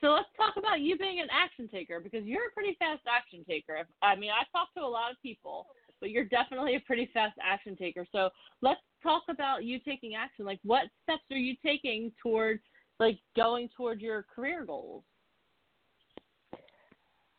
So 0.00 0.08
let's 0.08 0.28
talk 0.36 0.56
about 0.56 0.80
you 0.80 0.96
being 0.96 1.20
an 1.20 1.28
action 1.30 1.68
taker 1.68 2.00
because 2.00 2.24
you're 2.24 2.48
a 2.48 2.52
pretty 2.52 2.76
fast 2.78 3.02
action 3.08 3.44
taker. 3.48 3.86
I 4.02 4.16
mean, 4.16 4.30
I've 4.30 4.50
talked 4.50 4.74
to 4.76 4.82
a 4.82 4.88
lot 4.88 5.10
of 5.10 5.16
people, 5.22 5.66
but 6.00 6.10
you're 6.10 6.24
definitely 6.24 6.76
a 6.76 6.80
pretty 6.80 7.10
fast 7.12 7.36
action 7.42 7.76
taker. 7.76 8.06
So 8.12 8.30
let's 8.62 8.80
talk 9.02 9.22
about 9.28 9.64
you 9.64 9.78
taking 9.80 10.14
action. 10.14 10.44
Like, 10.44 10.60
what 10.62 10.84
steps 11.02 11.22
are 11.30 11.36
you 11.36 11.54
taking 11.64 12.12
towards 12.22 12.62
like 12.98 13.18
going 13.36 13.68
toward 13.76 14.00
your 14.00 14.24
career 14.34 14.64
goals? 14.64 15.04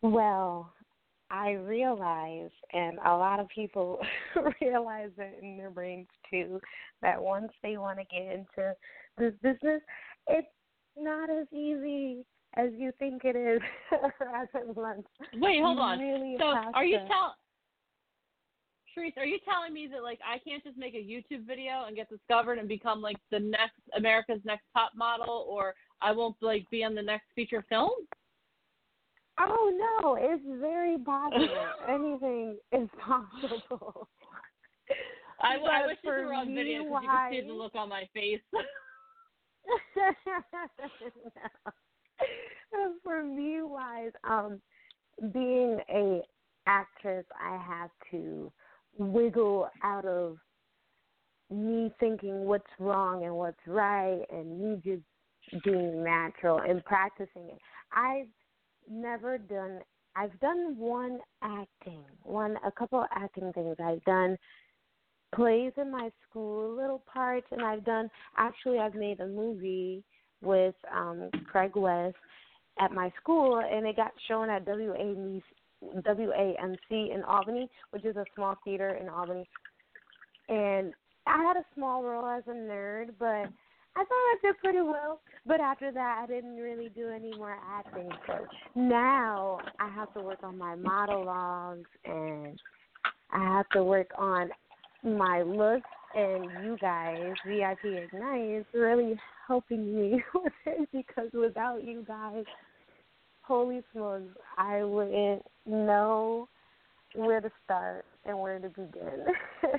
Well, 0.02 0.74
I 1.30 1.52
realize, 1.52 2.50
and 2.74 2.98
a 3.06 3.16
lot 3.16 3.40
of 3.40 3.48
people 3.50 4.00
realize 4.62 5.12
it 5.18 5.40
in 5.42 5.58
their 5.58 5.70
brains 5.70 6.08
too, 6.30 6.60
that 7.02 7.22
once 7.22 7.52
they 7.64 7.78
want 7.78 8.00
to 8.00 8.06
get 8.06 8.34
into 8.34 8.76
this 9.18 9.34
business, 9.42 9.82
it's 10.28 10.48
not 10.98 11.30
as 11.30 11.48
easy 11.54 12.26
as 12.56 12.70
you 12.78 12.92
think 13.00 13.24
it 13.24 13.36
is 13.36 13.62
as 13.92 14.48
it 14.54 14.76
looks. 14.76 15.10
Wait, 15.36 15.62
hold 15.62 15.80
on. 15.80 16.00
Really 16.00 16.36
so, 16.38 16.46
are 16.74 16.84
you 16.84 16.98
telling? 16.98 17.32
Sharice, 18.98 19.18
are 19.18 19.26
you 19.26 19.40
telling 19.48 19.74
me 19.74 19.88
that 19.92 20.04
like 20.04 20.20
I 20.26 20.38
can't 20.40 20.64
just 20.64 20.78
make 20.78 20.96
a 20.96 20.98
YouTube 20.98 21.46
video 21.48 21.86
and 21.88 21.96
get 21.96 22.10
discovered 22.10 22.58
and 22.58 22.68
become 22.68 23.02
like 23.02 23.18
the 23.32 23.40
next 23.40 23.80
America's 23.96 24.42
Next 24.44 24.66
Top 24.74 24.92
Model, 24.96 25.46
or 25.50 25.74
I 26.02 26.12
won't 26.12 26.36
like 26.42 26.70
be 26.70 26.84
on 26.84 26.96
the 26.96 27.02
next 27.02 27.26
feature 27.36 27.64
film? 27.70 27.92
Oh 29.40 30.00
no, 30.04 30.18
it's 30.20 30.44
very 30.60 30.98
possible. 30.98 31.48
Anything 31.90 32.58
is 32.72 32.90
possible. 33.00 34.08
I, 35.42 35.56
I 35.56 35.88
wish 35.88 35.98
this 36.04 36.10
were 36.10 36.34
on 36.34 36.54
video 36.54 36.84
because 36.84 37.02
you 37.04 37.10
could 37.10 37.32
see 37.32 37.48
the 37.48 37.54
look 37.54 37.76
on 37.76 37.90
my 37.90 38.08
face. 38.14 38.42
no. 42.74 42.94
For 43.04 43.24
me, 43.24 43.62
wise, 43.62 44.12
um, 44.30 44.62
being 45.34 45.80
a 45.90 46.22
actress, 46.68 47.26
I 47.42 47.58
have 47.58 47.90
to 48.12 48.52
wiggle 48.98 49.70
out 49.84 50.06
of 50.06 50.38
me 51.50 51.92
thinking 52.00 52.46
what's 52.46 52.64
wrong 52.80 53.26
and 53.26 53.36
what's 53.36 53.60
right, 53.68 54.22
and 54.32 54.60
me 54.60 54.82
just 54.84 55.64
being 55.64 56.04
natural 56.04 56.60
and 56.60 56.84
practicing 56.86 57.44
it. 57.50 57.60
I've 57.94 58.28
never 58.90 59.38
done. 59.38 59.80
I've 60.16 60.38
done 60.40 60.78
one 60.78 61.20
acting, 61.42 62.04
one 62.24 62.58
a 62.66 62.72
couple 62.72 63.00
of 63.00 63.08
acting 63.16 63.52
things. 63.54 63.76
I've 63.84 64.04
done 64.04 64.38
plays 65.34 65.72
in 65.78 65.92
my 65.92 66.10
school, 66.30 66.76
little 66.76 67.04
parts, 67.12 67.48
and 67.52 67.62
I've 67.62 67.86
done. 67.86 68.10
Actually, 68.38 68.80
I've 68.80 68.96
made 68.96 69.20
a 69.20 69.28
movie 69.28 70.04
with 70.42 70.76
um 70.96 71.30
Craig 71.50 71.76
West 71.76 72.16
at 72.80 72.92
my 72.92 73.12
school, 73.22 73.60
and 73.60 73.86
it 73.86 73.96
got 73.96 74.12
shown 74.28 74.50
at 74.50 74.66
WAMC, 74.66 75.42
WAMC 75.84 77.14
in 77.14 77.24
Albany, 77.28 77.70
which 77.92 78.06
is 78.06 78.16
a 78.16 78.26
small 78.36 78.56
theater 78.64 78.98
in 79.02 79.10
Albany. 79.10 79.48
And 80.50 80.94
I 81.28 81.44
had 81.44 81.58
a 81.58 81.66
small 81.76 82.04
role 82.04 82.26
as 82.26 82.44
a 82.48 82.52
nerd, 82.52 83.12
but 83.20 83.48
I 83.96 84.00
thought 84.00 84.10
I 84.10 84.38
did 84.42 84.58
pretty 84.60 84.82
well, 84.82 85.20
but 85.46 85.60
after 85.60 85.92
that, 85.92 86.20
I 86.24 86.28
didn't 86.28 86.56
really 86.56 86.90
do 86.90 87.10
any 87.10 87.36
more 87.36 87.58
acting. 87.70 88.10
So 88.26 88.46
now 88.76 89.60
I 89.80 89.90
have 89.90 90.14
to 90.14 90.22
work 90.22 90.40
on 90.44 90.58
my 90.58 90.76
monologues 90.76 91.90
and 92.06 92.58
I 93.32 93.44
have 93.58 93.68
to 93.70 93.84
work 93.84 94.08
on 94.18 94.50
my 95.04 95.42
look. 95.42 95.84
And 96.14 96.66
you 96.66 96.78
guys, 96.82 97.34
VIP 97.48 97.86
Ignite, 97.86 98.50
is 98.50 98.66
really 98.74 99.18
helping 99.48 99.96
me 99.96 100.22
with 100.36 100.54
it 100.66 100.90
because 100.92 101.30
without 101.34 101.84
you 101.84 102.04
guys, 102.08 102.44
holy 103.52 103.82
smokes, 103.92 104.34
I 104.58 104.82
wouldn't 104.82 105.44
know 105.66 106.48
where 107.16 107.42
to 107.42 107.52
start 107.66 108.06
and 108.24 108.40
where 108.40 108.60
to 108.60 108.70
begin. 108.70 109.26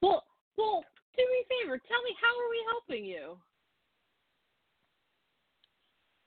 well, 0.00 0.24
well, 0.56 0.82
do 1.18 1.22
me 1.22 1.44
a 1.44 1.66
favor. 1.66 1.78
Tell 1.86 2.02
me, 2.02 2.16
how 2.18 2.32
are 2.40 2.50
we 2.50 2.64
helping 2.70 3.04
you? 3.04 3.36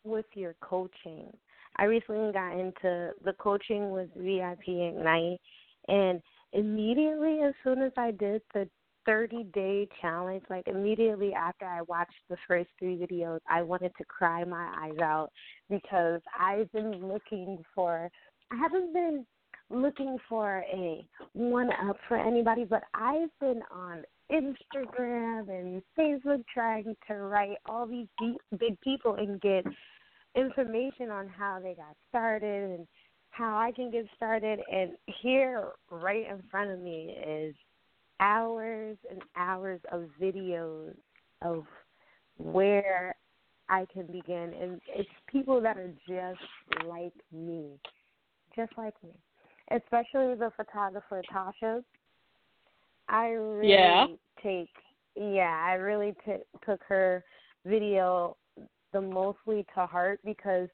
With 0.04 0.28
your 0.36 0.54
coaching. 0.62 1.36
I 1.78 1.86
recently 1.86 2.32
got 2.32 2.60
into 2.60 3.14
the 3.26 3.34
coaching 3.40 3.90
with 3.90 4.10
VIP 4.16 4.68
Ignite, 4.68 5.42
and 5.88 6.22
immediately 6.52 7.40
as 7.42 7.56
soon 7.64 7.82
as 7.82 7.92
I 7.98 8.12
did 8.12 8.44
the 8.54 8.70
30 9.06 9.46
day 9.54 9.88
challenge, 10.02 10.44
like 10.50 10.68
immediately 10.68 11.34
after 11.34 11.66
I 11.66 11.82
watched 11.84 12.12
the 12.30 12.38
first 12.48 12.70
three 12.80 12.98
videos, 12.98 13.40
I 13.50 13.62
wanted 13.62 13.92
to 13.98 14.06
cry 14.06 14.44
my 14.44 14.72
eyes 14.78 15.00
out 15.02 15.30
because 15.82 16.22
I've 16.40 16.72
been 16.72 17.08
looking 17.08 17.64
for, 17.74 18.10
I 18.52 18.56
haven't 18.56 18.94
been 18.94 19.26
looking 19.70 20.18
for 20.30 20.64
a 20.72 21.06
one 21.34 21.70
up 21.88 21.98
for 22.08 22.18
anybody, 22.18 22.64
but 22.64 22.84
I've 22.94 23.30
been 23.40 23.62
on 23.72 24.04
Instagram 24.32 25.50
and 25.50 25.82
Facebook 25.98 26.44
trying 26.54 26.96
to 27.08 27.14
write 27.16 27.58
all 27.68 27.88
these 27.88 28.08
deep, 28.20 28.38
big 28.60 28.80
people 28.82 29.16
and 29.16 29.42
get 29.42 29.66
information 30.36 31.10
on 31.10 31.28
how 31.28 31.60
they 31.62 31.74
got 31.74 31.96
started 32.10 32.80
and 32.80 32.88
how 33.32 33.58
I 33.58 33.72
can 33.72 33.90
get 33.90 34.06
started. 34.16 34.60
And 34.72 34.92
here, 35.22 35.70
right 35.90 36.26
in 36.30 36.44
front 36.52 36.70
of 36.70 36.80
me, 36.80 37.16
is 37.28 37.56
hours 38.20 38.98
and 39.10 39.22
hours 39.36 39.82
of 39.92 40.06
videos 40.22 40.94
of 41.42 41.66
where 42.38 43.16
I 43.74 43.88
can 43.92 44.06
begin. 44.06 44.54
And 44.62 44.80
it's 44.88 45.10
people 45.28 45.60
that 45.62 45.78
are 45.78 45.92
just 46.08 46.86
like 46.86 47.14
me, 47.32 47.72
just 48.56 48.72
like 48.78 48.94
me, 49.04 49.10
especially 49.72 50.36
the 50.36 50.52
photographer 50.56 51.24
Tasha. 51.34 51.84
I 53.10 53.30
really 53.30 53.70
yeah. 53.70 54.06
take 54.42 54.70
yeah, 55.16 55.64
I 55.68 55.74
really 55.74 56.14
t- 56.26 56.44
took 56.66 56.82
her 56.88 57.24
video 57.66 58.38
the 58.94 59.02
mostly 59.02 59.66
to 59.76 59.86
heart 59.88 60.20
because 60.24 60.70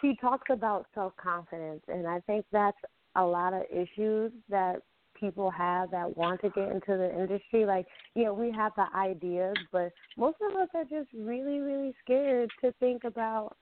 she 0.00 0.16
talks 0.20 0.46
about 0.50 0.86
self 0.94 1.16
confidence, 1.16 1.82
and 1.88 2.06
I 2.06 2.20
think 2.20 2.46
that's 2.52 2.78
a 3.16 3.24
lot 3.24 3.54
of 3.54 3.62
issues 3.72 4.30
that 4.48 4.82
people 5.18 5.50
have 5.50 5.90
that 5.90 6.16
want 6.16 6.40
to 6.42 6.50
get 6.50 6.70
into 6.70 6.96
the 6.96 7.10
industry. 7.18 7.64
Like, 7.64 7.86
yeah, 8.14 8.30
we 8.30 8.50
have 8.52 8.72
the 8.76 8.86
ideas, 8.96 9.56
but 9.72 9.92
most 10.16 10.36
of 10.48 10.56
us 10.56 10.68
are 10.74 10.84
just 10.84 11.08
really, 11.14 11.58
really 11.60 11.94
scared 12.04 12.50
to 12.62 12.72
think 12.80 13.04
about 13.04 13.56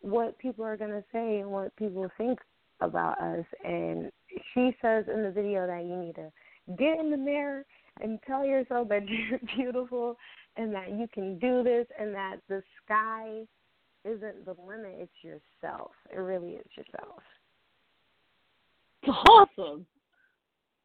what 0.00 0.38
people 0.38 0.64
are 0.64 0.76
going 0.76 0.90
to 0.90 1.04
say 1.12 1.40
and 1.40 1.50
what 1.50 1.74
people 1.76 2.08
think 2.16 2.38
about 2.80 3.20
us. 3.20 3.44
And 3.64 4.10
she 4.54 4.74
says 4.80 5.04
in 5.12 5.22
the 5.22 5.30
video 5.30 5.66
that 5.66 5.84
you 5.84 5.96
need 5.96 6.14
to 6.16 6.30
get 6.78 6.98
in 6.98 7.10
the 7.10 7.16
mirror 7.16 7.64
and 8.00 8.18
tell 8.26 8.44
yourself 8.44 8.88
that 8.88 9.02
you're 9.08 9.40
beautiful 9.56 10.16
and 10.56 10.74
that 10.74 10.90
you 10.90 11.06
can 11.12 11.38
do 11.38 11.62
this 11.62 11.86
and 11.98 12.14
that 12.14 12.36
the 12.48 12.62
sky 12.84 13.42
isn't 14.04 14.44
the 14.44 14.54
limit, 14.66 14.96
it's 14.98 15.12
yourself. 15.22 15.90
It 16.10 16.18
really 16.18 16.52
is 16.52 16.66
yourself. 16.76 17.22
It's 19.02 19.16
Awesome. 19.28 19.86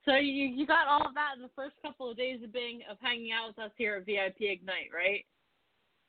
So 0.05 0.15
you 0.15 0.45
you 0.45 0.67
got 0.67 0.87
all 0.87 1.07
of 1.07 1.15
that 1.15 1.35
in 1.35 1.41
the 1.41 1.49
first 1.55 1.75
couple 1.81 2.09
of 2.09 2.17
days 2.17 2.39
of 2.43 2.53
being 2.53 2.81
of 2.89 2.97
hanging 3.01 3.31
out 3.31 3.47
with 3.47 3.59
us 3.59 3.71
here 3.75 3.95
at 3.95 4.05
VIP 4.05 4.41
Ignite, 4.41 4.91
right? 4.93 5.25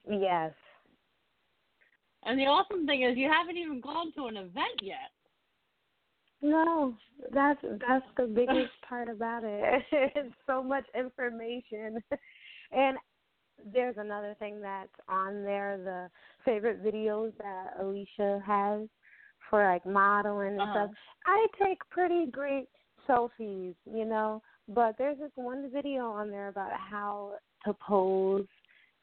Yes. 0.08 0.52
And 2.24 2.38
the 2.38 2.44
awesome 2.44 2.86
thing 2.86 3.02
is 3.02 3.16
you 3.16 3.30
haven't 3.30 3.56
even 3.56 3.80
gone 3.80 4.12
to 4.12 4.26
an 4.26 4.36
event 4.36 4.80
yet. 4.82 5.10
No, 6.42 6.94
that's 7.32 7.60
that's 7.62 8.04
the 8.16 8.26
biggest 8.26 8.72
part 8.88 9.08
about 9.08 9.42
it. 9.44 9.82
it's 9.92 10.34
so 10.46 10.62
much 10.62 10.84
information. 10.94 12.02
And 12.72 12.98
there's 13.72 13.94
another 13.96 14.34
thing 14.40 14.60
that's 14.60 14.90
on 15.08 15.44
there, 15.44 15.78
the 15.78 16.10
favorite 16.44 16.84
videos 16.84 17.32
that 17.38 17.74
Alicia 17.80 18.42
has 18.44 18.88
for 19.48 19.64
like 19.64 19.86
modeling 19.86 20.54
and 20.54 20.60
uh-huh. 20.60 20.86
stuff. 20.86 20.90
I 21.26 21.46
take 21.64 21.78
pretty 21.90 22.26
great 22.26 22.66
selfies, 23.08 23.74
you 23.84 24.04
know, 24.04 24.42
but 24.68 24.96
there's 24.98 25.18
this 25.18 25.30
one 25.34 25.70
video 25.72 26.10
on 26.10 26.30
there 26.30 26.48
about 26.48 26.72
how 26.72 27.34
to 27.64 27.74
pose 27.74 28.46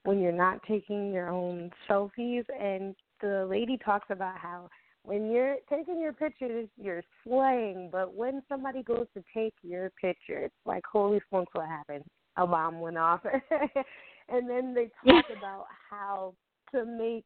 when 0.03 0.19
you're 0.19 0.31
not 0.31 0.61
taking 0.67 1.11
your 1.13 1.29
own 1.29 1.71
selfies 1.89 2.45
and 2.59 2.95
the 3.21 3.47
lady 3.49 3.77
talks 3.77 4.07
about 4.09 4.37
how 4.37 4.69
when 5.03 5.31
you're 5.31 5.57
taking 5.69 5.99
your 5.99 6.13
pictures, 6.13 6.67
you're 6.81 7.03
slaying, 7.23 7.89
but 7.91 8.13
when 8.13 8.41
somebody 8.47 8.83
goes 8.83 9.05
to 9.15 9.23
take 9.33 9.53
your 9.61 9.91
picture, 10.01 10.39
it's 10.39 10.55
like, 10.65 10.83
holy 10.89 11.19
smokes, 11.29 11.53
what 11.53 11.67
happened? 11.67 12.05
A 12.37 12.47
bomb 12.47 12.79
went 12.79 12.97
off. 12.97 13.21
and 14.29 14.49
then 14.49 14.73
they 14.73 14.89
talk 15.05 15.25
about 15.37 15.65
how 15.89 16.33
to 16.71 16.85
make 16.85 17.25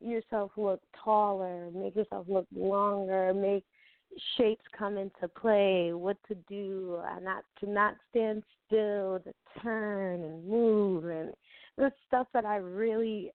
yourself 0.00 0.52
look 0.56 0.80
taller, 1.04 1.68
make 1.74 1.96
yourself 1.96 2.26
look 2.28 2.46
longer, 2.54 3.34
make 3.34 3.64
shapes 4.36 4.64
come 4.76 4.96
into 4.96 5.28
play, 5.40 5.92
what 5.92 6.16
to 6.28 6.34
do, 6.48 6.98
uh, 7.04 7.20
not 7.20 7.44
to 7.60 7.70
not 7.70 7.94
stand 8.10 8.42
still, 8.66 9.20
to 9.24 9.32
turn 9.62 10.22
and 10.22 10.46
move, 10.46 11.04
and 11.04 11.32
the 11.76 11.92
stuff 12.06 12.26
that 12.34 12.44
I 12.44 12.56
really 12.56 13.32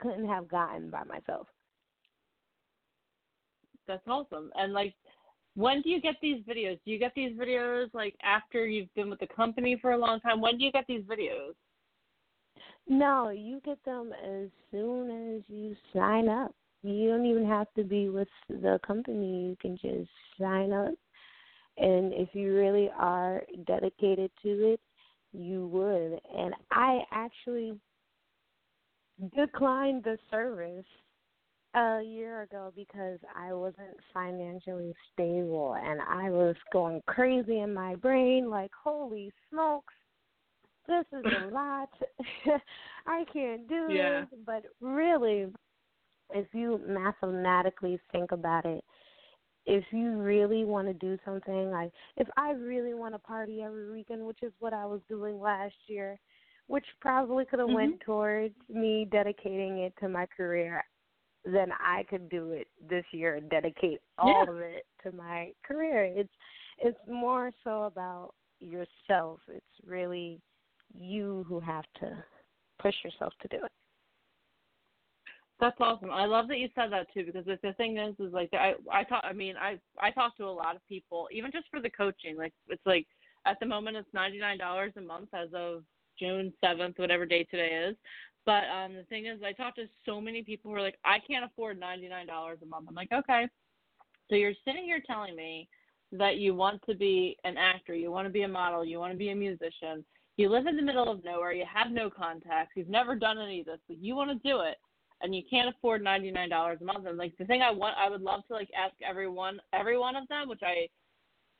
couldn't 0.00 0.28
have 0.28 0.48
gotten 0.48 0.90
by 0.90 1.04
myself. 1.04 1.46
That's 3.86 4.06
awesome. 4.06 4.50
And 4.56 4.72
like 4.72 4.94
when 5.54 5.82
do 5.82 5.90
you 5.90 6.00
get 6.00 6.16
these 6.22 6.42
videos? 6.48 6.78
Do 6.84 6.90
you 6.90 6.98
get 6.98 7.12
these 7.14 7.32
videos 7.32 7.92
like 7.92 8.14
after 8.22 8.66
you've 8.66 8.92
been 8.94 9.10
with 9.10 9.20
the 9.20 9.26
company 9.26 9.76
for 9.80 9.92
a 9.92 9.98
long 9.98 10.20
time? 10.20 10.40
When 10.40 10.56
do 10.56 10.64
you 10.64 10.72
get 10.72 10.86
these 10.88 11.02
videos? 11.02 11.52
No, 12.88 13.28
you 13.28 13.60
get 13.64 13.82
them 13.84 14.12
as 14.24 14.48
soon 14.70 15.36
as 15.36 15.42
you 15.48 15.76
sign 15.94 16.28
up. 16.28 16.54
You 16.82 17.08
don't 17.08 17.26
even 17.26 17.46
have 17.46 17.68
to 17.76 17.84
be 17.84 18.08
with 18.08 18.28
the 18.48 18.80
company. 18.86 19.48
You 19.48 19.56
can 19.60 19.76
just 19.76 20.10
sign 20.40 20.72
up. 20.72 20.94
And 21.78 22.12
if 22.12 22.30
you 22.34 22.54
really 22.54 22.90
are 22.98 23.42
dedicated 23.66 24.30
to 24.42 24.72
it, 24.72 24.80
you 25.32 25.68
would. 25.68 26.20
And 26.36 26.54
I 26.70 27.00
actually 27.12 27.78
declined 29.34 30.04
the 30.04 30.18
service 30.30 30.84
a 31.74 32.02
year 32.04 32.42
ago 32.42 32.72
because 32.76 33.18
I 33.34 33.52
wasn't 33.54 33.96
financially 34.12 34.92
stable 35.12 35.76
and 35.82 36.00
I 36.02 36.28
was 36.28 36.56
going 36.72 37.00
crazy 37.06 37.60
in 37.60 37.72
my 37.72 37.94
brain 37.94 38.50
like, 38.50 38.70
holy 38.82 39.32
smokes, 39.50 39.94
this 40.86 41.04
is 41.12 41.24
a 41.24 41.46
lot. 41.54 41.88
I 43.06 43.24
can't 43.32 43.66
do 43.68 43.86
yeah. 43.88 44.20
this. 44.20 44.40
But 44.44 44.64
really, 44.80 45.46
if 46.34 46.46
you 46.52 46.80
mathematically 46.86 47.98
think 48.10 48.32
about 48.32 48.64
it, 48.64 48.84
if 49.66 49.84
you 49.92 50.12
really 50.16 50.64
want 50.64 50.88
to 50.88 50.94
do 50.94 51.16
something, 51.24 51.70
like 51.70 51.92
if 52.16 52.28
I 52.36 52.50
really 52.52 52.94
want 52.94 53.14
to 53.14 53.18
party 53.18 53.62
every 53.62 53.90
weekend, 53.90 54.26
which 54.26 54.42
is 54.42 54.52
what 54.58 54.72
I 54.72 54.84
was 54.86 55.00
doing 55.08 55.40
last 55.40 55.74
year, 55.86 56.18
which 56.66 56.84
probably 57.00 57.44
could 57.44 57.58
have 57.58 57.68
mm-hmm. 57.68 57.76
went 57.76 58.00
towards 58.00 58.54
me 58.68 59.06
dedicating 59.10 59.78
it 59.78 59.92
to 60.00 60.08
my 60.08 60.26
career, 60.26 60.82
then 61.44 61.70
I 61.72 62.04
could 62.08 62.28
do 62.28 62.52
it 62.52 62.68
this 62.88 63.04
year 63.12 63.36
and 63.36 63.50
dedicate 63.50 64.00
all 64.18 64.44
yeah. 64.46 64.52
of 64.52 64.60
it 64.60 64.86
to 65.04 65.12
my 65.12 65.52
career. 65.64 66.04
It's 66.04 66.32
it's 66.78 66.98
more 67.08 67.50
so 67.62 67.84
about 67.84 68.34
yourself. 68.60 69.40
It's 69.48 69.86
really 69.86 70.40
you 70.94 71.44
who 71.48 71.60
have 71.60 71.84
to 72.00 72.24
push 72.80 72.94
yourself 73.04 73.32
to 73.42 73.48
do 73.48 73.64
it. 73.64 73.72
That's 75.60 75.76
awesome. 75.80 76.10
I 76.10 76.24
love 76.26 76.48
that 76.48 76.58
you 76.58 76.68
said 76.74 76.90
that 76.90 77.06
too 77.14 77.24
because 77.24 77.44
the 77.46 77.72
thing 77.74 77.98
is, 77.98 78.14
is 78.18 78.32
like 78.32 78.50
I 78.52 78.74
I 78.90 79.04
talk. 79.04 79.22
I 79.24 79.32
mean, 79.32 79.54
I 79.56 79.78
I 80.00 80.10
talk 80.10 80.36
to 80.36 80.44
a 80.44 80.50
lot 80.50 80.74
of 80.74 80.86
people, 80.88 81.28
even 81.32 81.52
just 81.52 81.66
for 81.70 81.80
the 81.80 81.90
coaching. 81.90 82.36
Like 82.36 82.52
it's 82.68 82.84
like 82.84 83.06
at 83.46 83.58
the 83.60 83.66
moment 83.66 83.96
it's 83.96 84.12
ninety 84.12 84.38
nine 84.38 84.58
dollars 84.58 84.92
a 84.96 85.00
month 85.00 85.28
as 85.32 85.48
of 85.54 85.84
June 86.18 86.52
seventh, 86.60 86.98
whatever 86.98 87.26
day 87.26 87.44
today 87.44 87.86
is. 87.88 87.96
But 88.44 88.64
um 88.74 88.94
the 88.94 89.04
thing 89.08 89.26
is, 89.26 89.40
I 89.44 89.52
talk 89.52 89.76
to 89.76 89.84
so 90.04 90.20
many 90.20 90.42
people 90.42 90.70
who 90.70 90.76
are 90.76 90.82
like, 90.82 90.98
I 91.04 91.18
can't 91.20 91.44
afford 91.44 91.78
ninety 91.78 92.08
nine 92.08 92.26
dollars 92.26 92.58
a 92.62 92.66
month. 92.66 92.86
I'm 92.88 92.94
like, 92.96 93.12
okay. 93.12 93.46
So 94.28 94.36
you're 94.36 94.54
sitting 94.64 94.84
here 94.84 95.00
telling 95.06 95.36
me 95.36 95.68
that 96.10 96.36
you 96.36 96.54
want 96.54 96.82
to 96.88 96.94
be 96.94 97.36
an 97.44 97.56
actor, 97.56 97.94
you 97.94 98.10
want 98.10 98.26
to 98.26 98.32
be 98.32 98.42
a 98.42 98.48
model, 98.48 98.84
you 98.84 98.98
want 98.98 99.12
to 99.12 99.18
be 99.18 99.30
a 99.30 99.34
musician, 99.34 100.04
you 100.36 100.48
live 100.48 100.66
in 100.66 100.76
the 100.76 100.82
middle 100.82 101.10
of 101.10 101.24
nowhere, 101.24 101.52
you 101.52 101.64
have 101.72 101.90
no 101.90 102.10
contacts, 102.10 102.72
you've 102.76 102.88
never 102.88 103.14
done 103.14 103.38
any 103.38 103.60
of 103.60 103.66
this, 103.66 103.78
but 103.88 103.98
you 103.98 104.14
want 104.14 104.30
to 104.30 104.48
do 104.48 104.60
it 104.60 104.76
and 105.22 105.34
you 105.34 105.42
can't 105.48 105.74
afford 105.74 106.02
ninety 106.02 106.30
nine 106.30 106.48
dollars 106.48 106.78
a 106.80 106.84
month. 106.84 107.06
And 107.06 107.18
like 107.18 107.36
the 107.38 107.44
thing 107.44 107.62
I 107.62 107.70
want, 107.70 107.96
I 107.98 108.10
would 108.10 108.22
love 108.22 108.46
to 108.48 108.54
like 108.54 108.70
ask 108.76 108.94
everyone, 109.06 109.60
every 109.72 109.98
one 109.98 110.16
of 110.16 110.28
them, 110.28 110.48
which 110.48 110.62
I, 110.62 110.88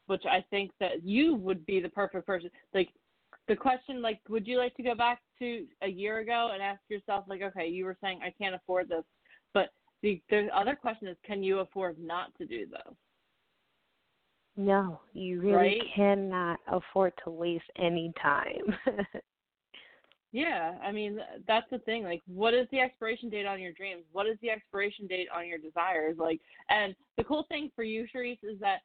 which 0.07 0.25
I 0.31 0.45
think 0.51 0.73
that 0.81 1.05
you 1.05 1.35
would 1.37 1.65
be 1.67 1.81
the 1.81 1.89
perfect 1.89 2.27
person. 2.27 2.51
Like 2.75 2.89
the 3.49 3.57
question, 3.57 4.03
like, 4.03 4.21
would 4.29 4.47
you 4.47 4.59
like 4.59 4.75
to 4.77 4.83
go 4.83 4.95
back 4.95 5.21
to 5.39 5.67
a 5.83 5.89
year 5.89 6.19
ago 6.19 6.51
and 6.53 6.63
ask 6.63 6.81
yourself, 6.89 7.25
like, 7.29 7.43
okay, 7.43 7.67
you 7.67 7.85
were 7.85 7.97
saying 8.03 8.21
I 8.23 8.33
can't 8.39 8.55
afford 8.55 8.89
this, 8.89 9.05
but 9.55 9.71
the 10.03 10.21
the 10.31 10.49
other 10.55 10.77
question 10.77 11.09
is, 11.09 11.17
can 11.25 11.43
you 11.43 11.61
afford 11.61 11.97
not 11.99 12.35
to 12.39 12.47
do 12.47 12.67
this? 12.67 12.95
No, 14.57 15.01
you 15.15 15.41
really 15.41 15.55
right? 15.55 15.81
cannot 15.97 16.59
afford 16.71 17.15
to 17.25 17.31
waste 17.31 17.65
any 17.79 18.13
time. 18.21 18.77
Yeah, 20.33 20.77
I 20.83 20.93
mean 20.93 21.19
that's 21.47 21.69
the 21.71 21.79
thing. 21.81 22.05
Like, 22.05 22.23
what 22.27 22.55
is 22.55 22.67
the 22.73 22.81
expiration 22.81 23.29
date 23.29 23.45
on 23.45 23.61
your 23.61 23.73
dreams? 23.73 24.05
What 24.13 24.27
is 24.27 24.39
the 24.41 24.49
expiration 24.49 25.07
date 25.07 25.29
on 25.35 25.47
your 25.47 25.59
desires? 25.59 26.17
Like, 26.19 26.41
and 26.71 26.95
the 27.19 27.25
cool 27.25 27.45
thing 27.49 27.71
for 27.77 27.85
you, 27.85 28.07
Sharice, 28.13 28.39
is 28.43 28.59
that 28.61 28.79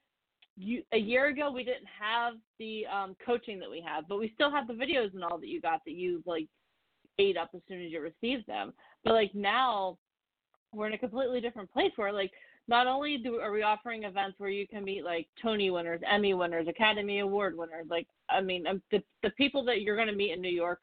you 0.57 0.83
a 0.91 0.97
year 0.97 1.27
ago 1.27 1.49
we 1.49 1.63
didn't 1.63 1.88
have 1.99 2.33
the 2.60 2.86
um, 2.88 3.15
coaching 3.25 3.60
that 3.60 3.71
we 3.71 3.81
have, 3.81 4.10
but 4.10 4.19
we 4.19 4.31
still 4.36 4.51
have 4.51 4.67
the 4.67 4.73
videos 4.73 5.13
and 5.13 5.23
all 5.23 5.38
that 5.38 5.47
you 5.47 5.62
got 5.62 5.86
that 5.86 5.93
you 5.93 6.21
like 6.25 6.47
ate 7.17 7.38
up 7.38 7.51
as 7.55 7.62
soon 7.69 7.81
as 7.83 7.91
you 7.91 8.01
received 8.01 8.45
them. 8.45 8.73
But 9.05 9.13
like 9.13 9.33
now, 9.33 9.97
we're 10.73 10.88
in 10.88 10.93
a 10.93 10.97
completely 10.97 11.39
different 11.39 11.71
place 11.71 11.91
where 11.95 12.12
like 12.12 12.31
not 12.67 12.88
only 12.88 13.17
do 13.17 13.36
are 13.36 13.53
we 13.53 13.63
offering 13.63 14.03
events 14.03 14.38
where 14.38 14.49
you 14.49 14.67
can 14.67 14.83
meet 14.83 15.05
like 15.05 15.27
Tony 15.41 15.69
winners, 15.69 16.01
Emmy 16.12 16.33
winners, 16.33 16.67
Academy 16.67 17.19
Award 17.19 17.57
winners, 17.57 17.86
like 17.89 18.07
I 18.29 18.41
mean 18.41 18.67
um, 18.67 18.81
the 18.91 19.01
the 19.23 19.29
people 19.31 19.63
that 19.63 19.81
you're 19.81 19.95
going 19.95 20.10
to 20.10 20.13
meet 20.13 20.33
in 20.33 20.41
New 20.41 20.49
York 20.49 20.81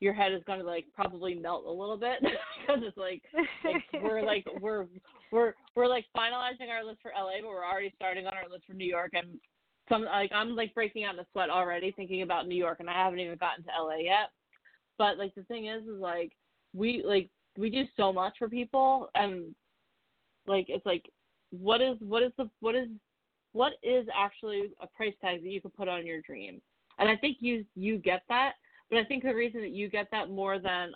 your 0.00 0.14
head 0.14 0.32
is 0.32 0.42
going 0.46 0.58
to 0.58 0.66
like 0.66 0.86
probably 0.94 1.34
melt 1.34 1.66
a 1.66 1.70
little 1.70 1.96
bit 1.96 2.18
because 2.22 2.82
it's 2.82 2.96
like, 2.96 3.22
like 3.64 4.02
we're 4.02 4.22
like 4.22 4.46
we're 4.60 4.86
we're 5.30 5.54
we're 5.76 5.86
like 5.86 6.06
finalizing 6.16 6.70
our 6.70 6.84
list 6.84 7.00
for 7.02 7.12
LA, 7.16 7.42
but 7.42 7.48
we're 7.48 7.64
already 7.64 7.92
starting 7.96 8.26
on 8.26 8.34
our 8.34 8.48
list 8.50 8.64
for 8.66 8.72
New 8.72 8.86
York, 8.86 9.12
and 9.12 9.38
some 9.88 10.04
like 10.04 10.32
I'm 10.34 10.56
like 10.56 10.74
breaking 10.74 11.04
out 11.04 11.14
in 11.14 11.20
a 11.20 11.26
sweat 11.32 11.50
already 11.50 11.92
thinking 11.92 12.22
about 12.22 12.48
New 12.48 12.56
York, 12.56 12.80
and 12.80 12.88
I 12.88 12.94
haven't 12.94 13.20
even 13.20 13.36
gotten 13.38 13.62
to 13.64 13.70
LA 13.78 13.96
yet. 13.96 14.30
But 14.98 15.18
like 15.18 15.34
the 15.34 15.44
thing 15.44 15.66
is, 15.66 15.82
is 15.82 16.00
like 16.00 16.32
we 16.74 17.02
like 17.06 17.28
we 17.58 17.70
do 17.70 17.84
so 17.96 18.12
much 18.12 18.34
for 18.38 18.48
people, 18.48 19.10
and 19.14 19.54
like 20.46 20.66
it's 20.68 20.86
like 20.86 21.10
what 21.50 21.82
is 21.82 21.96
what 22.00 22.22
is 22.22 22.32
the 22.38 22.48
what 22.60 22.74
is 22.74 22.88
what 23.52 23.72
is 23.82 24.06
actually 24.16 24.70
a 24.80 24.86
price 24.86 25.14
tag 25.20 25.42
that 25.42 25.50
you 25.50 25.60
could 25.60 25.76
put 25.76 25.88
on 25.88 26.06
your 26.06 26.22
dream, 26.22 26.62
and 26.98 27.08
I 27.08 27.16
think 27.16 27.38
you 27.40 27.66
you 27.74 27.98
get 27.98 28.22
that 28.30 28.52
but 28.90 28.98
I 28.98 29.04
think 29.04 29.22
the 29.22 29.34
reason 29.34 29.60
that 29.60 29.70
you 29.70 29.88
get 29.88 30.08
that 30.10 30.30
more 30.30 30.58
than 30.58 30.92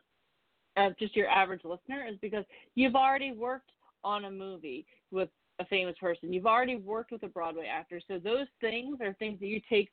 uh, 0.76 0.90
just 0.98 1.14
your 1.16 1.28
average 1.28 1.64
listener 1.64 2.06
is 2.10 2.16
because 2.20 2.44
you've 2.74 2.96
already 2.96 3.32
worked 3.32 3.70
on 4.02 4.24
a 4.24 4.30
movie 4.30 4.86
with 5.10 5.28
a 5.60 5.64
famous 5.66 5.96
person. 6.00 6.32
You've 6.32 6.46
already 6.46 6.76
worked 6.76 7.12
with 7.12 7.22
a 7.22 7.28
Broadway 7.28 7.66
actor. 7.66 8.00
So 8.08 8.18
those 8.18 8.46
things 8.60 8.98
are 9.00 9.14
things 9.14 9.38
that 9.40 9.46
you 9.46 9.60
take 9.68 9.90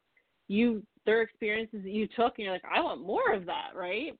you 0.48 0.84
their 1.06 1.22
experiences 1.22 1.82
that 1.84 1.92
you 1.92 2.08
took 2.08 2.34
and 2.38 2.46
you're 2.46 2.54
like, 2.54 2.64
I 2.70 2.82
want 2.82 3.06
more 3.06 3.34
of 3.34 3.46
that, 3.46 3.70
right? 3.76 4.14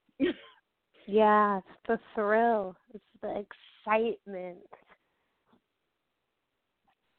yeah, 1.08 1.58
it's 1.58 1.68
the 1.88 2.00
thrill. 2.16 2.76
It's 2.94 3.04
the 3.22 3.44
excitement. 3.86 4.58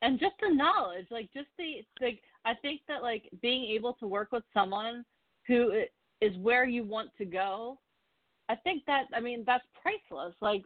And 0.01 0.19
just 0.19 0.35
the 0.41 0.53
knowledge, 0.53 1.07
like 1.11 1.29
just 1.33 1.49
the 1.59 1.85
like 2.01 2.21
I 2.45 2.55
think 2.55 2.81
that 2.89 3.03
like 3.03 3.29
being 3.41 3.65
able 3.71 3.93
to 3.95 4.07
work 4.07 4.33
with 4.33 4.43
someone 4.55 5.05
who 5.47 5.71
is 6.23 6.37
where 6.39 6.65
you 6.65 6.85
want 6.85 7.11
to 7.19 7.25
go, 7.25 7.79
I 8.49 8.55
think 8.57 8.85
that 8.87 9.05
I 9.15 9.21
mean 9.21 9.43
that's 9.47 9.65
priceless. 9.83 10.35
Like, 10.41 10.63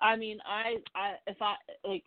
I 0.00 0.16
mean, 0.16 0.38
I 0.46 0.76
I 0.94 1.14
if 1.26 1.40
I 1.40 1.54
like 1.84 2.04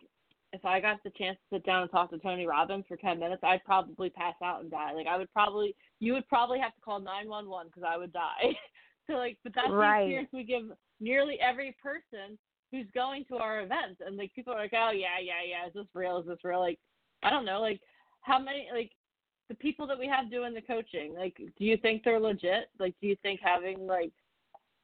if 0.52 0.64
I 0.64 0.80
got 0.80 1.02
the 1.02 1.10
chance 1.10 1.36
to 1.36 1.56
sit 1.56 1.66
down 1.66 1.82
and 1.82 1.90
talk 1.90 2.10
to 2.10 2.18
Tony 2.18 2.46
Robbins 2.46 2.84
for 2.88 2.96
ten 2.96 3.18
minutes, 3.18 3.42
I'd 3.44 3.64
probably 3.64 4.10
pass 4.10 4.34
out 4.42 4.62
and 4.62 4.70
die. 4.70 4.92
Like 4.92 5.08
I 5.08 5.18
would 5.18 5.32
probably 5.32 5.74
you 5.98 6.12
would 6.12 6.28
probably 6.28 6.60
have 6.60 6.74
to 6.74 6.80
call 6.80 7.00
nine 7.00 7.28
one 7.28 7.48
one 7.48 7.66
because 7.66 7.82
I 7.86 7.96
would 7.96 8.12
die. 8.12 8.54
so 9.06 9.14
like, 9.14 9.36
but 9.42 9.52
that's 9.54 9.70
right. 9.70 10.00
the 10.00 10.04
experience 10.04 10.30
we 10.32 10.44
give 10.44 10.76
nearly 11.00 11.38
every 11.40 11.76
person 11.82 12.38
who's 12.70 12.86
going 12.94 13.24
to 13.24 13.36
our 13.36 13.62
events, 13.62 14.00
and 14.04 14.16
like 14.16 14.32
people 14.34 14.52
are 14.52 14.60
like, 14.60 14.74
oh 14.74 14.92
yeah 14.92 15.18
yeah 15.20 15.42
yeah, 15.44 15.66
is 15.66 15.74
this 15.74 15.86
real? 15.92 16.18
Is 16.18 16.26
this 16.26 16.44
real? 16.44 16.60
Like, 16.60 16.78
I 17.24 17.30
don't 17.30 17.44
know, 17.44 17.60
like 17.60 17.80
how 18.22 18.38
many 18.38 18.68
like 18.72 18.92
the 19.50 19.56
people 19.56 19.84
that 19.88 19.98
we 19.98 20.06
have 20.06 20.30
doing 20.30 20.54
the 20.54 20.62
coaching, 20.62 21.12
like, 21.12 21.36
do 21.36 21.64
you 21.64 21.76
think 21.76 22.04
they're 22.04 22.20
legit? 22.20 22.70
Like, 22.78 22.94
do 23.00 23.08
you 23.08 23.16
think 23.20 23.40
having 23.42 23.84
like, 23.84 24.12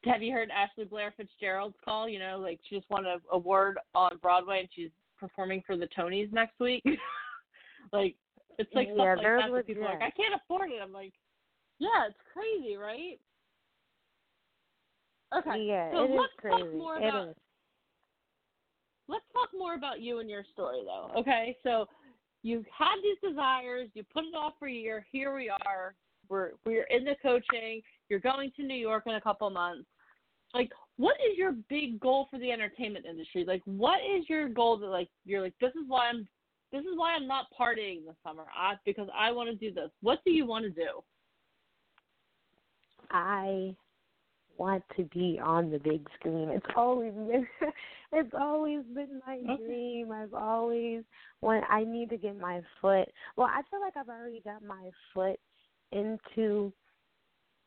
have 0.04 0.22
you 0.22 0.32
heard 0.32 0.50
Ashley 0.50 0.84
Blair 0.84 1.14
Fitzgerald's 1.16 1.76
call? 1.84 2.08
You 2.08 2.18
know, 2.18 2.40
like 2.42 2.58
she 2.68 2.74
just 2.74 2.90
won 2.90 3.06
an 3.06 3.20
award 3.32 3.78
on 3.94 4.10
Broadway 4.20 4.58
and 4.60 4.68
she's 4.74 4.90
performing 5.18 5.62
for 5.64 5.76
the 5.76 5.88
Tonys 5.96 6.32
next 6.32 6.58
week. 6.58 6.82
like, 7.92 8.16
it's 8.58 8.74
like 8.74 8.88
yeah, 8.88 9.14
stuff 9.14 9.24
like 9.24 9.40
that. 9.40 9.52
Legit. 9.52 9.66
people 9.68 9.84
are 9.84 9.92
like, 9.94 10.02
I 10.02 10.10
can't 10.10 10.34
afford 10.34 10.70
it. 10.70 10.82
I'm 10.82 10.92
like, 10.92 11.12
yeah, 11.78 12.08
it's 12.08 12.18
crazy, 12.32 12.76
right? 12.76 13.20
Okay. 15.36 15.64
Yeah, 15.64 15.92
so 15.92 16.04
it 16.04 16.10
let's 16.10 16.32
is 16.32 16.38
crazy. 16.38 16.62
talk 16.62 16.74
more 16.74 16.96
about. 16.98 17.36
Let's 19.08 19.24
talk 19.32 19.50
more 19.56 19.74
about 19.74 20.00
you 20.00 20.18
and 20.18 20.28
your 20.28 20.44
story, 20.52 20.80
though. 20.84 21.12
Okay, 21.20 21.56
so 21.62 21.86
you 22.46 22.64
had 22.76 22.96
these 23.02 23.30
desires, 23.30 23.88
you 23.94 24.04
put 24.12 24.24
it 24.24 24.34
off 24.36 24.52
for 24.58 24.68
a 24.68 24.72
year. 24.72 25.04
Here 25.10 25.34
we 25.34 25.50
are. 25.50 25.94
We're 26.28 26.50
we're 26.64 26.84
in 26.84 27.04
the 27.04 27.16
coaching. 27.20 27.82
You're 28.08 28.20
going 28.20 28.52
to 28.56 28.62
New 28.62 28.76
York 28.76 29.04
in 29.06 29.14
a 29.14 29.20
couple 29.20 29.50
months. 29.50 29.88
Like, 30.54 30.70
what 30.96 31.16
is 31.28 31.36
your 31.36 31.54
big 31.68 31.98
goal 31.98 32.28
for 32.30 32.38
the 32.38 32.52
entertainment 32.52 33.04
industry? 33.04 33.44
Like, 33.46 33.62
what 33.64 33.98
is 33.98 34.28
your 34.28 34.48
goal 34.48 34.76
that 34.78 34.86
like 34.86 35.08
you're 35.24 35.42
like 35.42 35.54
this 35.60 35.70
is 35.70 35.88
why 35.88 36.08
I'm 36.08 36.28
this 36.72 36.82
is 36.82 36.96
why 36.96 37.14
I'm 37.14 37.26
not 37.26 37.46
partying 37.58 38.04
this 38.06 38.16
summer. 38.24 38.44
I 38.56 38.74
because 38.84 39.08
I 39.16 39.32
want 39.32 39.50
to 39.50 39.56
do 39.56 39.74
this. 39.74 39.90
What 40.00 40.20
do 40.24 40.30
you 40.30 40.46
want 40.46 40.64
to 40.64 40.70
do? 40.70 41.02
I 43.10 43.74
want 44.58 44.82
to 44.96 45.04
be 45.04 45.40
on 45.42 45.70
the 45.70 45.78
big 45.78 46.06
screen. 46.18 46.48
It's 46.50 46.66
always 46.76 47.12
been 47.12 47.46
it's 48.12 48.34
always 48.38 48.82
been 48.94 49.20
my 49.26 49.38
dream. 49.56 50.12
I've 50.12 50.34
always 50.34 51.02
when 51.40 51.62
I 51.68 51.84
need 51.84 52.10
to 52.10 52.16
get 52.16 52.38
my 52.38 52.60
foot. 52.80 53.08
Well, 53.36 53.48
I 53.48 53.62
feel 53.70 53.80
like 53.80 53.96
I've 53.96 54.08
already 54.08 54.40
got 54.40 54.62
my 54.62 54.90
foot 55.14 55.38
into 55.92 56.72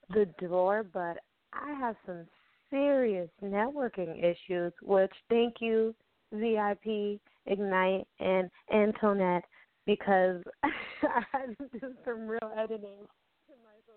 the 0.10 0.26
door, 0.40 0.84
but 0.84 1.18
I 1.54 1.74
have 1.80 1.96
some 2.06 2.26
serious 2.70 3.30
networking 3.44 4.24
issues, 4.24 4.74
which 4.82 5.12
thank 5.30 5.56
you, 5.60 5.96
VIP, 6.32 7.20
Ignite, 7.46 8.08
and 8.20 8.50
Antoinette, 8.74 9.44
because 9.86 10.42
I 10.64 11.24
had 11.32 11.58
to 11.58 11.80
do 11.80 11.94
some 12.06 12.28
real 12.28 12.52
editing 12.58 13.08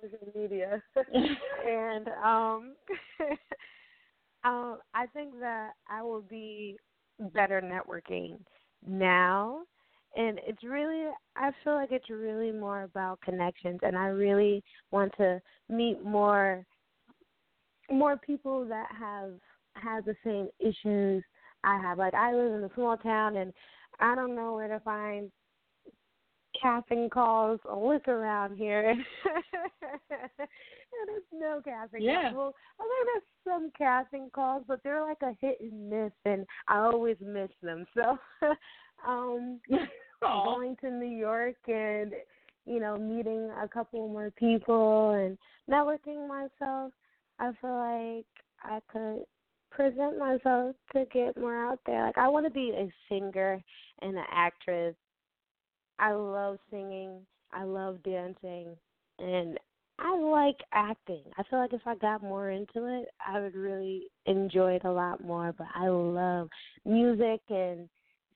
social 0.03 0.29
media. 0.35 0.83
and 1.67 2.09
um, 2.25 2.75
um, 4.45 4.79
I 4.95 5.07
think 5.13 5.39
that 5.41 5.71
I 5.89 6.03
will 6.03 6.23
be 6.23 6.77
better 7.33 7.61
networking 7.61 8.39
now. 8.87 9.61
And 10.15 10.39
it's 10.47 10.63
really, 10.63 11.07
I 11.37 11.53
feel 11.65 11.75
like 11.75 11.91
it's 11.91 12.11
really 12.11 12.53
more 12.53 12.83
about 12.83 13.21
connections, 13.23 13.81
and 13.83 13.97
I 13.97 14.07
really 14.09 14.63
want 14.91 15.13
to 15.17 15.41
meet 15.71 16.05
more 16.05 16.67
more 17.91 18.17
people 18.17 18.65
that 18.67 18.89
have 18.99 19.33
had 19.75 20.05
the 20.05 20.15
same 20.25 20.49
issues 20.59 21.23
I 21.65 21.79
have. 21.81 21.99
Like 21.99 22.15
I 22.15 22.33
live 22.35 22.53
in 22.53 22.65
a 22.65 22.75
small 22.75 22.97
town 22.97 23.37
and 23.37 23.53
I 24.01 24.15
don't 24.15 24.35
know 24.35 24.55
where 24.55 24.69
to 24.69 24.81
find 24.81 25.31
casting 26.63 27.11
calls 27.11 27.61
or 27.65 27.93
look 27.93 28.07
around 28.09 28.57
here. 28.57 28.91
and 28.91 29.01
there's 31.07 31.23
no 31.33 31.61
casting 31.65 32.03
yeah. 32.03 32.33
calls. 32.33 32.35
Well, 32.37 32.55
I 32.81 32.83
mean, 32.85 33.07
there's 33.13 33.23
some 33.45 33.71
casting 33.77 34.31
calls, 34.35 34.65
but 34.69 34.81
they're 34.83 35.03
like 35.03 35.23
a 35.23 35.37
hit 35.41 35.59
and 35.61 35.91
miss, 35.91 36.13
and 36.25 36.47
I 36.69 36.79
always 36.79 37.17
miss 37.21 37.51
them. 37.63 37.87
So, 37.95 38.19
um, 39.07 39.61
going 40.21 40.77
to 40.81 40.91
New 40.91 41.17
York 41.17 41.57
and 41.67 42.13
you 42.65 42.79
know 42.79 42.97
meeting 42.97 43.51
a 43.61 43.67
couple 43.67 44.07
more 44.07 44.31
people 44.39 45.11
and 45.11 45.37
networking 45.69 46.29
myself 46.29 46.93
I 47.43 47.51
feel 47.61 47.75
like 47.75 48.27
I 48.63 48.81
could 48.93 49.25
present 49.71 50.19
myself 50.19 50.77
to 50.93 51.05
get 51.13 51.37
more 51.37 51.67
out 51.67 51.81
there. 51.87 52.07
Like 52.07 52.19
I 52.19 52.29
want 52.29 52.47
to 52.47 52.51
be 52.51 52.71
a 52.71 52.93
singer 53.09 53.61
and 54.01 54.17
an 54.17 54.25
actress. 54.31 54.95
I 56.03 56.13
love 56.15 56.59
singing. 56.69 57.21
I 57.53 57.63
love 57.63 58.03
dancing, 58.03 58.77
and 59.21 59.57
I 60.01 60.19
like 60.19 60.57
acting. 60.73 61.23
I 61.39 61.45
feel 61.45 61.61
like 61.61 61.73
if 61.73 61.87
I 61.87 61.95
got 61.95 62.23
more 62.23 62.51
into 62.51 62.87
it, 62.87 63.09
I 63.25 63.41
would 63.41 63.55
really 63.55 64.09
enjoy 64.27 64.73
it 64.73 64.85
a 64.85 64.91
lot 64.91 65.23
more. 65.23 65.55
But 65.57 65.69
I 65.77 65.89
love 65.89 66.49
music 66.85 67.41
and 67.49 67.89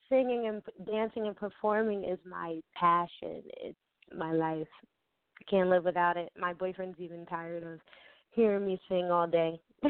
singing 0.09 0.47
and 0.47 0.63
dancing 0.87 1.27
and 1.27 1.35
performing 1.35 2.05
is 2.05 2.21
my 2.25 2.61
passion. 2.77 3.43
It's 3.65 3.77
my 4.17 4.31
life. 4.33 4.69
I 5.41 5.51
can't 5.51 5.69
live 5.69 5.85
without 5.85 6.17
it. 6.17 6.31
My 6.39 6.53
boyfriend's 6.53 7.01
even 7.01 7.27
tired 7.27 7.65
of 7.65 7.81
hearing 8.31 8.65
me 8.65 8.81
sing 8.89 9.11
all 9.11 9.27
day. 9.27 9.59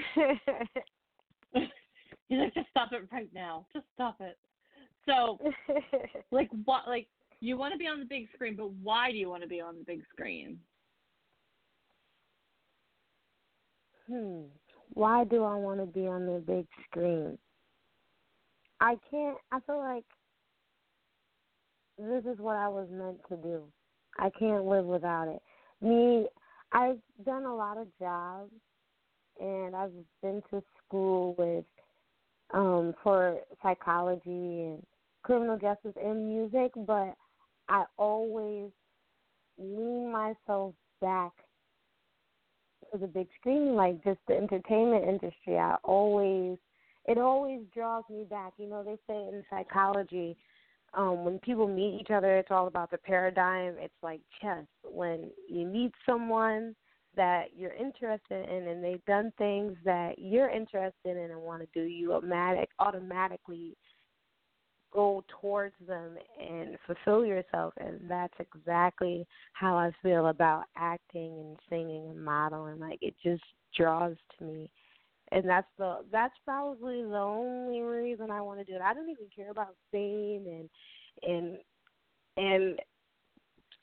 He's 1.53 2.39
like, 2.39 2.55
just 2.55 2.71
stop 2.71 2.93
it 2.93 3.07
right 3.12 3.29
now. 3.35 3.67
Just 3.75 3.85
stop 3.95 4.17
it. 4.21 4.39
So, 5.05 5.39
like, 6.31 6.49
what? 6.65 6.89
Like, 6.89 7.07
you 7.40 7.57
want 7.57 7.72
to 7.72 7.79
be 7.79 7.87
on 7.87 8.01
the 8.01 8.07
big 8.07 8.29
screen, 8.35 8.57
but 8.57 8.70
why 8.83 9.11
do 9.11 9.16
you 9.16 9.29
want 9.29 9.42
to 9.42 9.49
be 9.49 9.61
on 9.61 9.77
the 9.77 9.85
big 9.85 10.03
screen? 10.12 10.59
Hmm. 14.09 14.42
Why 14.92 15.25
do 15.25 15.44
I 15.44 15.57
want 15.57 15.81
to 15.81 15.87
be 15.87 16.07
on 16.07 16.27
the 16.27 16.40
big 16.46 16.66
screen? 16.88 17.37
I 18.81 18.96
can't. 19.11 19.37
I 19.53 19.61
feel 19.61 19.79
like 19.79 20.05
this 21.99 22.25
is 22.25 22.38
what 22.38 22.57
I 22.57 22.68
was 22.68 22.88
meant 22.90 23.18
to 23.29 23.37
do. 23.37 23.64
I 24.18 24.31
can't 24.38 24.64
live 24.64 24.85
without 24.85 25.29
it. 25.29 25.42
Me, 25.85 26.27
I've 26.72 26.99
done 27.25 27.44
a 27.44 27.55
lot 27.55 27.79
of 27.79 27.87
jobs, 27.99 28.53
and 29.40 29.75
I've 29.75 29.92
been 30.22 30.42
to 30.51 30.62
school 30.85 31.35
with 31.37 31.64
um 32.55 32.94
for 33.03 33.38
psychology 33.62 34.22
and 34.27 34.87
criminal 35.22 35.59
justice 35.59 35.94
and 36.03 36.29
music, 36.29 36.72
but 36.87 37.14
I 37.69 37.85
always 37.97 38.71
lean 39.59 40.13
myself 40.13 40.75
back 41.01 41.33
to 42.93 42.99
the 42.99 43.07
big 43.07 43.29
screen, 43.39 43.75
like 43.75 44.03
just 44.05 44.21
the 44.29 44.35
entertainment 44.35 45.05
industry. 45.05 45.59
I 45.59 45.77
always 45.85 46.59
it 47.07 47.19
always 47.19 47.61
draws 47.73 48.05
me 48.11 48.25
back. 48.25 48.55
You 48.59 48.69
know, 48.69 48.83
they 48.83 48.97
say 49.07 49.17
in 49.17 49.45
psychology, 49.49 50.37
um, 50.95 51.25
when 51.25 51.39
people 51.39 51.69
meet 51.69 52.01
each 52.01 52.11
other, 52.11 52.37
it's 52.37 52.51
all 52.51 52.67
about 52.67 52.91
the 52.91 52.99
paradigm. 52.99 53.75
It's 53.79 53.95
like 54.03 54.21
chess. 54.41 54.65
When 54.83 55.31
you 55.49 55.67
meet 55.67 55.93
someone 56.05 56.75
that 57.17 57.47
you're 57.57 57.75
interested 57.75 58.49
in 58.49 58.69
and 58.69 58.83
they've 58.83 59.05
done 59.07 59.33
things 59.39 59.77
that 59.85 60.19
you're 60.19 60.51
interested 60.51 61.17
in 61.17 61.31
and 61.31 61.41
want 61.41 61.63
to 61.63 61.69
do, 61.75 61.87
you 61.87 62.13
automatic 62.13 62.69
automatically 62.79 63.77
go 64.97 65.23
towards 65.41 65.75
them 65.87 66.17
and 66.41 66.79
fulfill 66.87 67.27
yourself 67.27 67.75
and 67.77 68.01
that's 68.09 68.33
exactly 68.41 69.27
how 69.53 69.77
I 69.77 69.93
feel 70.03 70.29
about 70.29 70.65
acting 70.75 71.39
and 71.39 71.57
singing 71.69 72.09
and 72.09 72.25
modeling. 72.25 72.81
Like 72.81 72.99
it 73.03 73.15
just 73.23 73.43
draws 73.77 74.17
to 74.39 74.45
me. 74.45 74.71
And 75.33 75.47
that's 75.47 75.67
the 75.77 75.99
that's 76.11 76.35
probably 76.45 77.03
the 77.03 77.17
only 77.17 77.81
reason 77.83 78.31
I 78.31 78.41
want 78.41 78.59
to 78.61 78.65
do 78.65 78.75
it. 78.75 78.81
I 78.81 78.95
don't 78.95 79.11
even 79.11 79.27
care 79.35 79.51
about 79.51 79.75
fame 79.93 80.47
and 80.47 80.71
and 81.23 81.59
and 82.39 82.81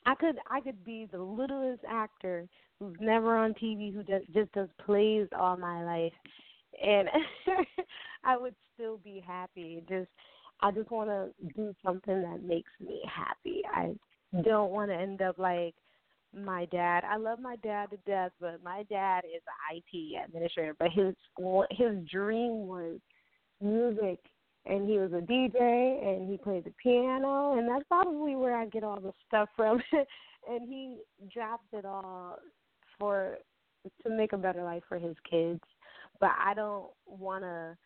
I 0.06 0.16
could 0.16 0.38
I 0.50 0.62
could 0.62 0.84
be 0.84 1.08
the 1.12 1.22
littlest 1.22 1.84
actor 1.88 2.48
who's 2.80 2.96
never 3.00 3.38
on 3.38 3.54
TV 3.54 3.94
who 3.94 4.04
just 4.04 4.26
just 4.34 4.52
does 4.54 4.70
plays 4.84 5.28
all 5.38 5.58
my 5.58 5.84
life, 5.84 6.14
and 6.84 7.08
I 8.24 8.38
would 8.38 8.56
still 8.74 8.98
be 9.04 9.24
happy. 9.26 9.84
Just 9.88 10.10
I 10.64 10.72
just 10.72 10.90
want 10.92 11.10
to 11.10 11.30
do 11.56 11.76
something 11.86 12.22
that 12.22 12.42
makes 12.42 12.72
me 12.80 13.02
happy. 13.06 13.62
I 13.72 13.94
don't 14.44 14.72
want 14.72 14.92
to 14.92 14.96
end 14.96 15.22
up 15.22 15.38
like 15.38 15.76
my 16.34 16.66
dad. 16.72 17.04
I 17.04 17.18
love 17.18 17.40
my 17.40 17.58
dad 17.58 17.90
to 17.92 17.98
death, 18.08 18.32
but 18.40 18.64
my 18.64 18.84
dad 18.90 19.26
is 19.26 19.42
an 19.46 19.78
IT 19.78 20.26
administrator. 20.26 20.74
But 20.80 20.92
his 20.92 21.14
school 21.32 21.66
his 21.70 21.98
dream 22.10 22.68
was 22.68 23.00
music 23.62 24.20
and 24.66 24.88
he 24.90 24.98
was 24.98 25.12
a 25.12 25.22
DJ 25.22 25.60
and 25.60 26.30
he 26.30 26.38
played 26.38 26.64
the 26.64 26.74
piano 26.82 27.58
and 27.58 27.68
that's 27.68 27.88
probably 27.90 28.38
where 28.38 28.56
I 28.56 28.66
get 28.68 28.86
all 28.86 29.02
the 29.02 29.12
stuff 29.28 29.50
from 29.58 29.82
and 30.50 30.68
he 30.68 31.00
dropped 31.34 31.74
it 31.74 31.86
all 31.86 32.38
for 32.98 33.38
to 34.04 34.10
make 34.10 34.32
a 34.32 34.38
better 34.38 34.64
life 34.64 34.84
for 34.88 34.98
his 34.98 35.16
kids 35.30 35.62
but 36.20 36.32
I 36.40 36.54
don't 36.54 36.88
want 37.06 37.44
to 37.44 37.78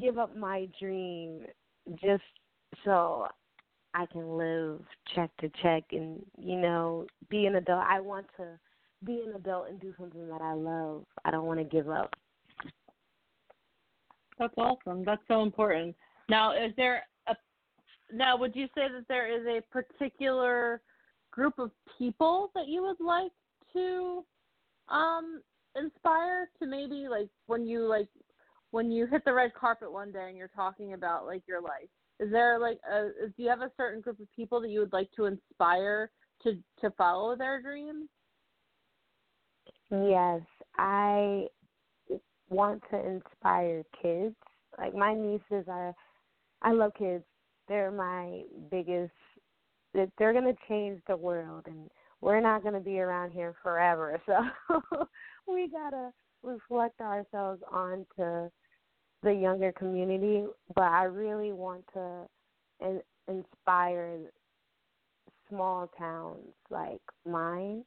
give 0.00 0.18
up 0.18 0.36
my 0.36 0.68
dream 0.80 1.42
just 2.02 2.22
so 2.84 3.26
I 3.94 4.06
can 4.06 4.36
live 4.36 4.80
check 5.14 5.30
to 5.40 5.50
check 5.62 5.84
and 5.92 6.24
you 6.38 6.56
know 6.56 7.06
be 7.28 7.46
an 7.46 7.56
adult 7.56 7.84
I 7.88 8.00
want 8.00 8.26
to 8.38 8.58
be 9.04 9.24
an 9.26 9.34
adult 9.36 9.68
and 9.68 9.80
do 9.80 9.92
something 9.98 10.28
that 10.28 10.40
I 10.40 10.54
love 10.54 11.04
I 11.24 11.30
don't 11.30 11.46
want 11.46 11.60
to 11.60 11.64
give 11.64 11.88
up 11.88 12.14
that's 14.38 14.54
awesome. 14.56 15.04
That's 15.04 15.22
so 15.28 15.42
important. 15.42 15.94
Now, 16.28 16.52
is 16.52 16.72
there 16.76 17.04
a 17.28 17.36
now? 18.12 18.36
Would 18.36 18.56
you 18.56 18.66
say 18.74 18.88
that 18.92 19.04
there 19.08 19.28
is 19.28 19.46
a 19.46 19.60
particular 19.72 20.80
group 21.30 21.58
of 21.58 21.70
people 21.98 22.50
that 22.54 22.68
you 22.68 22.82
would 22.82 23.04
like 23.04 23.32
to 23.72 24.24
um 24.88 25.40
inspire 25.76 26.48
to 26.60 26.66
maybe 26.66 27.08
like 27.08 27.28
when 27.46 27.66
you 27.66 27.86
like 27.86 28.08
when 28.74 28.90
you 28.90 29.06
hit 29.06 29.24
the 29.24 29.32
red 29.32 29.52
carpet 29.54 29.90
one 29.90 30.10
day 30.10 30.28
and 30.28 30.36
you're 30.36 30.48
talking 30.48 30.94
about 30.94 31.26
like 31.26 31.42
your 31.46 31.60
life 31.60 31.88
is 32.20 32.30
there 32.30 32.58
like 32.58 32.78
a 32.90 33.28
do 33.36 33.42
you 33.42 33.48
have 33.48 33.60
a 33.60 33.70
certain 33.76 34.00
group 34.00 34.18
of 34.20 34.26
people 34.34 34.60
that 34.60 34.70
you 34.70 34.80
would 34.80 34.92
like 34.92 35.10
to 35.14 35.26
inspire 35.26 36.10
to 36.42 36.58
to 36.80 36.90
follow 36.92 37.36
their 37.36 37.62
dreams 37.62 38.08
yes 39.90 40.40
i 40.76 41.46
want 42.48 42.82
to 42.90 42.98
inspire 43.06 43.82
kids 44.02 44.34
like 44.78 44.94
my 44.94 45.14
nieces 45.14 45.64
are 45.68 45.94
I 46.64 46.72
love 46.72 46.92
kids. 46.98 47.24
They're 47.68 47.90
my 47.90 48.42
biggest. 48.70 49.12
They're 49.92 50.32
going 50.32 50.44
to 50.44 50.56
change 50.66 51.00
the 51.06 51.16
world, 51.16 51.64
and 51.66 51.88
we're 52.20 52.40
not 52.40 52.62
going 52.62 52.74
to 52.74 52.80
be 52.80 52.98
around 52.98 53.30
here 53.30 53.54
forever. 53.62 54.20
So 54.26 55.06
we 55.46 55.68
gotta 55.68 56.10
reflect 56.42 57.00
ourselves 57.02 57.62
onto 57.70 58.48
the 59.24 59.32
younger 59.32 59.72
community. 59.72 60.44
But 60.74 60.84
I 60.84 61.04
really 61.04 61.52
want 61.52 61.84
to 61.94 62.26
in, 62.80 63.00
inspire 63.28 64.18
small 65.48 65.90
towns 65.98 66.46
like 66.70 67.00
mine 67.28 67.84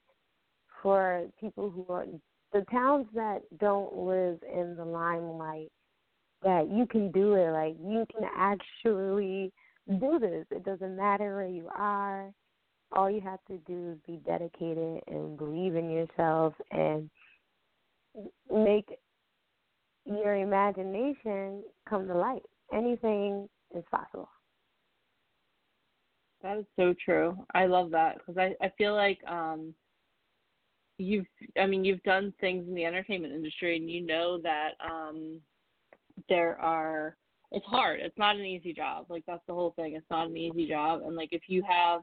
for 0.82 1.26
people 1.40 1.70
who 1.70 1.86
are 1.92 2.06
the 2.54 2.66
towns 2.72 3.08
that 3.14 3.42
don't 3.60 3.96
live 3.96 4.40
in 4.54 4.76
the 4.76 4.86
limelight 4.86 5.72
that 6.44 6.70
you 6.72 6.86
can 6.86 7.12
do 7.12 7.34
it 7.34 7.52
like 7.52 7.76
you 7.84 8.06
can 8.16 8.30
actually 8.36 9.52
do 10.00 10.20
this 10.20 10.46
it 10.52 10.64
doesn't 10.64 10.96
matter 10.96 11.36
where 11.36 11.48
you 11.48 11.68
are 11.76 12.32
all 12.92 13.10
you 13.10 13.22
have 13.22 13.40
to 13.48 13.58
do 13.68 13.92
is 13.92 13.98
be 14.06 14.20
dedicated 14.26 15.02
and 15.08 15.38
believe 15.38 15.76
in 15.76 15.90
yourself 15.90 16.54
and 16.72 17.10
make 18.52 18.98
your 20.08 20.36
imagination 20.36 21.64
come 21.88 22.08
to 22.08 22.18
light. 22.18 22.44
Anything 22.74 23.48
is 23.76 23.84
possible. 23.92 24.30
That 26.44 26.58
is 26.58 26.66
so 26.76 26.94
true. 27.04 27.38
I 27.54 27.66
love 27.66 27.92
that 27.92 28.18
because 28.18 28.38
i 28.38 28.54
i 28.64 28.72
feel 28.78 28.94
like 28.94 29.20
um 29.28 29.74
you've 30.98 31.26
i 31.60 31.66
mean 31.66 31.84
you've 31.84 32.04
done 32.04 32.34
things 32.40 32.68
in 32.68 32.76
the 32.76 32.86
entertainment 32.86 33.34
industry 33.34 33.76
and 33.76 33.90
you 33.90 34.06
know 34.06 34.40
that 34.42 34.72
um 34.84 35.40
there 36.30 36.60
are 36.60 37.16
it's 37.52 37.66
hard. 37.66 38.02
It's 38.02 38.18
not 38.18 38.36
an 38.36 38.46
easy 38.46 38.74
job. 38.74 39.06
Like 39.10 39.24
that's 39.26 39.46
the 39.48 39.54
whole 39.54 39.72
thing. 39.72 39.96
It's 39.96 40.10
not 40.10 40.28
an 40.28 40.38
easy 40.38 40.68
job. 40.68 41.02
And 41.06 41.16
like 41.16 41.30
if 41.32 41.44
you 41.48 41.64
have 41.68 42.02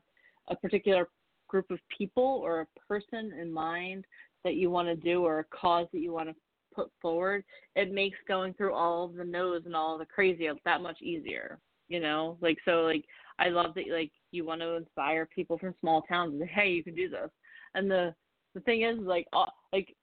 a 0.48 0.56
particular 0.56 1.08
group 1.48 1.70
of 1.70 1.78
people 1.96 2.40
or 2.42 2.62
a 2.62 2.80
person 2.88 3.32
in 3.38 3.52
mind 3.52 4.04
that 4.44 4.54
you 4.54 4.70
want 4.70 4.88
to 4.88 4.96
do 4.96 5.22
or 5.22 5.40
a 5.40 5.44
cause 5.44 5.86
that 5.92 6.00
you 6.00 6.12
want 6.12 6.28
to 6.28 6.34
put 6.74 6.90
forward 7.00 7.44
it 7.76 7.92
makes 7.92 8.18
going 8.26 8.54
through 8.54 8.74
all 8.74 9.08
the 9.08 9.24
no's 9.24 9.62
and 9.66 9.76
all 9.76 9.98
the 9.98 10.06
crazy 10.06 10.48
that 10.64 10.80
much 10.80 11.00
easier 11.02 11.58
you 11.88 12.00
know 12.00 12.36
like 12.40 12.58
so 12.64 12.82
like 12.82 13.04
i 13.38 13.48
love 13.48 13.74
that 13.74 13.84
like 13.90 14.10
you 14.30 14.44
want 14.44 14.60
to 14.60 14.74
inspire 14.74 15.28
people 15.34 15.58
from 15.58 15.74
small 15.80 16.02
towns 16.02 16.40
and 16.40 16.48
hey 16.48 16.68
you 16.68 16.82
can 16.82 16.94
do 16.94 17.08
this 17.08 17.30
and 17.74 17.90
the 17.90 18.14
the 18.54 18.60
thing 18.60 18.82
is 18.82 18.98
like 19.00 19.26
uh, 19.32 19.46
like 19.72 19.94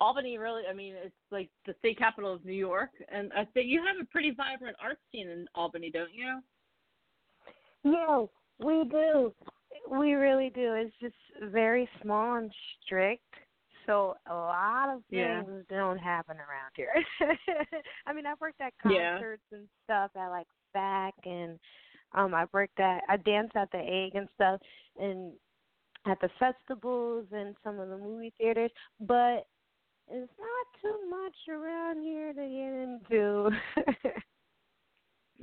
Albany 0.00 0.38
really 0.38 0.62
I 0.68 0.74
mean 0.74 0.94
it's 1.02 1.14
like 1.30 1.50
the 1.66 1.74
state 1.78 1.98
capital 1.98 2.32
of 2.32 2.44
New 2.44 2.52
York 2.52 2.90
and 3.08 3.32
I 3.32 3.44
think 3.44 3.68
you 3.68 3.80
have 3.86 3.96
a 4.02 4.06
pretty 4.06 4.32
vibrant 4.32 4.76
art 4.82 4.98
scene 5.12 5.28
in 5.28 5.46
Albany, 5.54 5.90
don't 5.90 6.12
you? 6.12 6.40
Yeah, 7.84 8.24
we 8.64 8.84
do. 8.88 9.32
We 9.90 10.14
really 10.14 10.50
do. 10.54 10.74
It's 10.74 10.94
just 11.00 11.14
very 11.52 11.88
small 12.02 12.36
and 12.36 12.50
strict. 12.84 13.22
So 13.86 14.16
a 14.28 14.34
lot 14.34 14.88
of 14.88 15.02
things 15.10 15.46
yeah. 15.70 15.76
don't 15.76 15.98
happen 15.98 16.36
around 16.36 16.72
here. 16.74 16.94
I 18.06 18.12
mean, 18.12 18.26
I've 18.26 18.40
worked 18.40 18.60
at 18.60 18.72
concerts 18.82 19.42
yeah. 19.50 19.58
and 19.58 19.68
stuff 19.84 20.10
at 20.16 20.28
like 20.28 20.46
SPAC 20.74 21.12
and 21.24 21.58
um 22.14 22.34
I 22.34 22.46
worked 22.52 22.80
at 22.80 23.02
I 23.08 23.16
danced 23.18 23.56
at 23.56 23.70
the 23.72 23.78
egg 23.78 24.14
and 24.14 24.28
stuff 24.34 24.60
and 24.98 25.32
at 26.06 26.20
the 26.20 26.30
festivals 26.38 27.26
and 27.32 27.54
some 27.64 27.78
of 27.78 27.88
the 27.88 27.98
movie 27.98 28.32
theaters, 28.38 28.70
but 29.00 29.46
it's 30.08 30.32
not 30.38 30.82
too 30.82 30.98
much 31.08 31.34
around 31.48 32.02
here 32.02 32.32
to 32.32 32.34
get 32.34 33.10
into. 33.10 33.50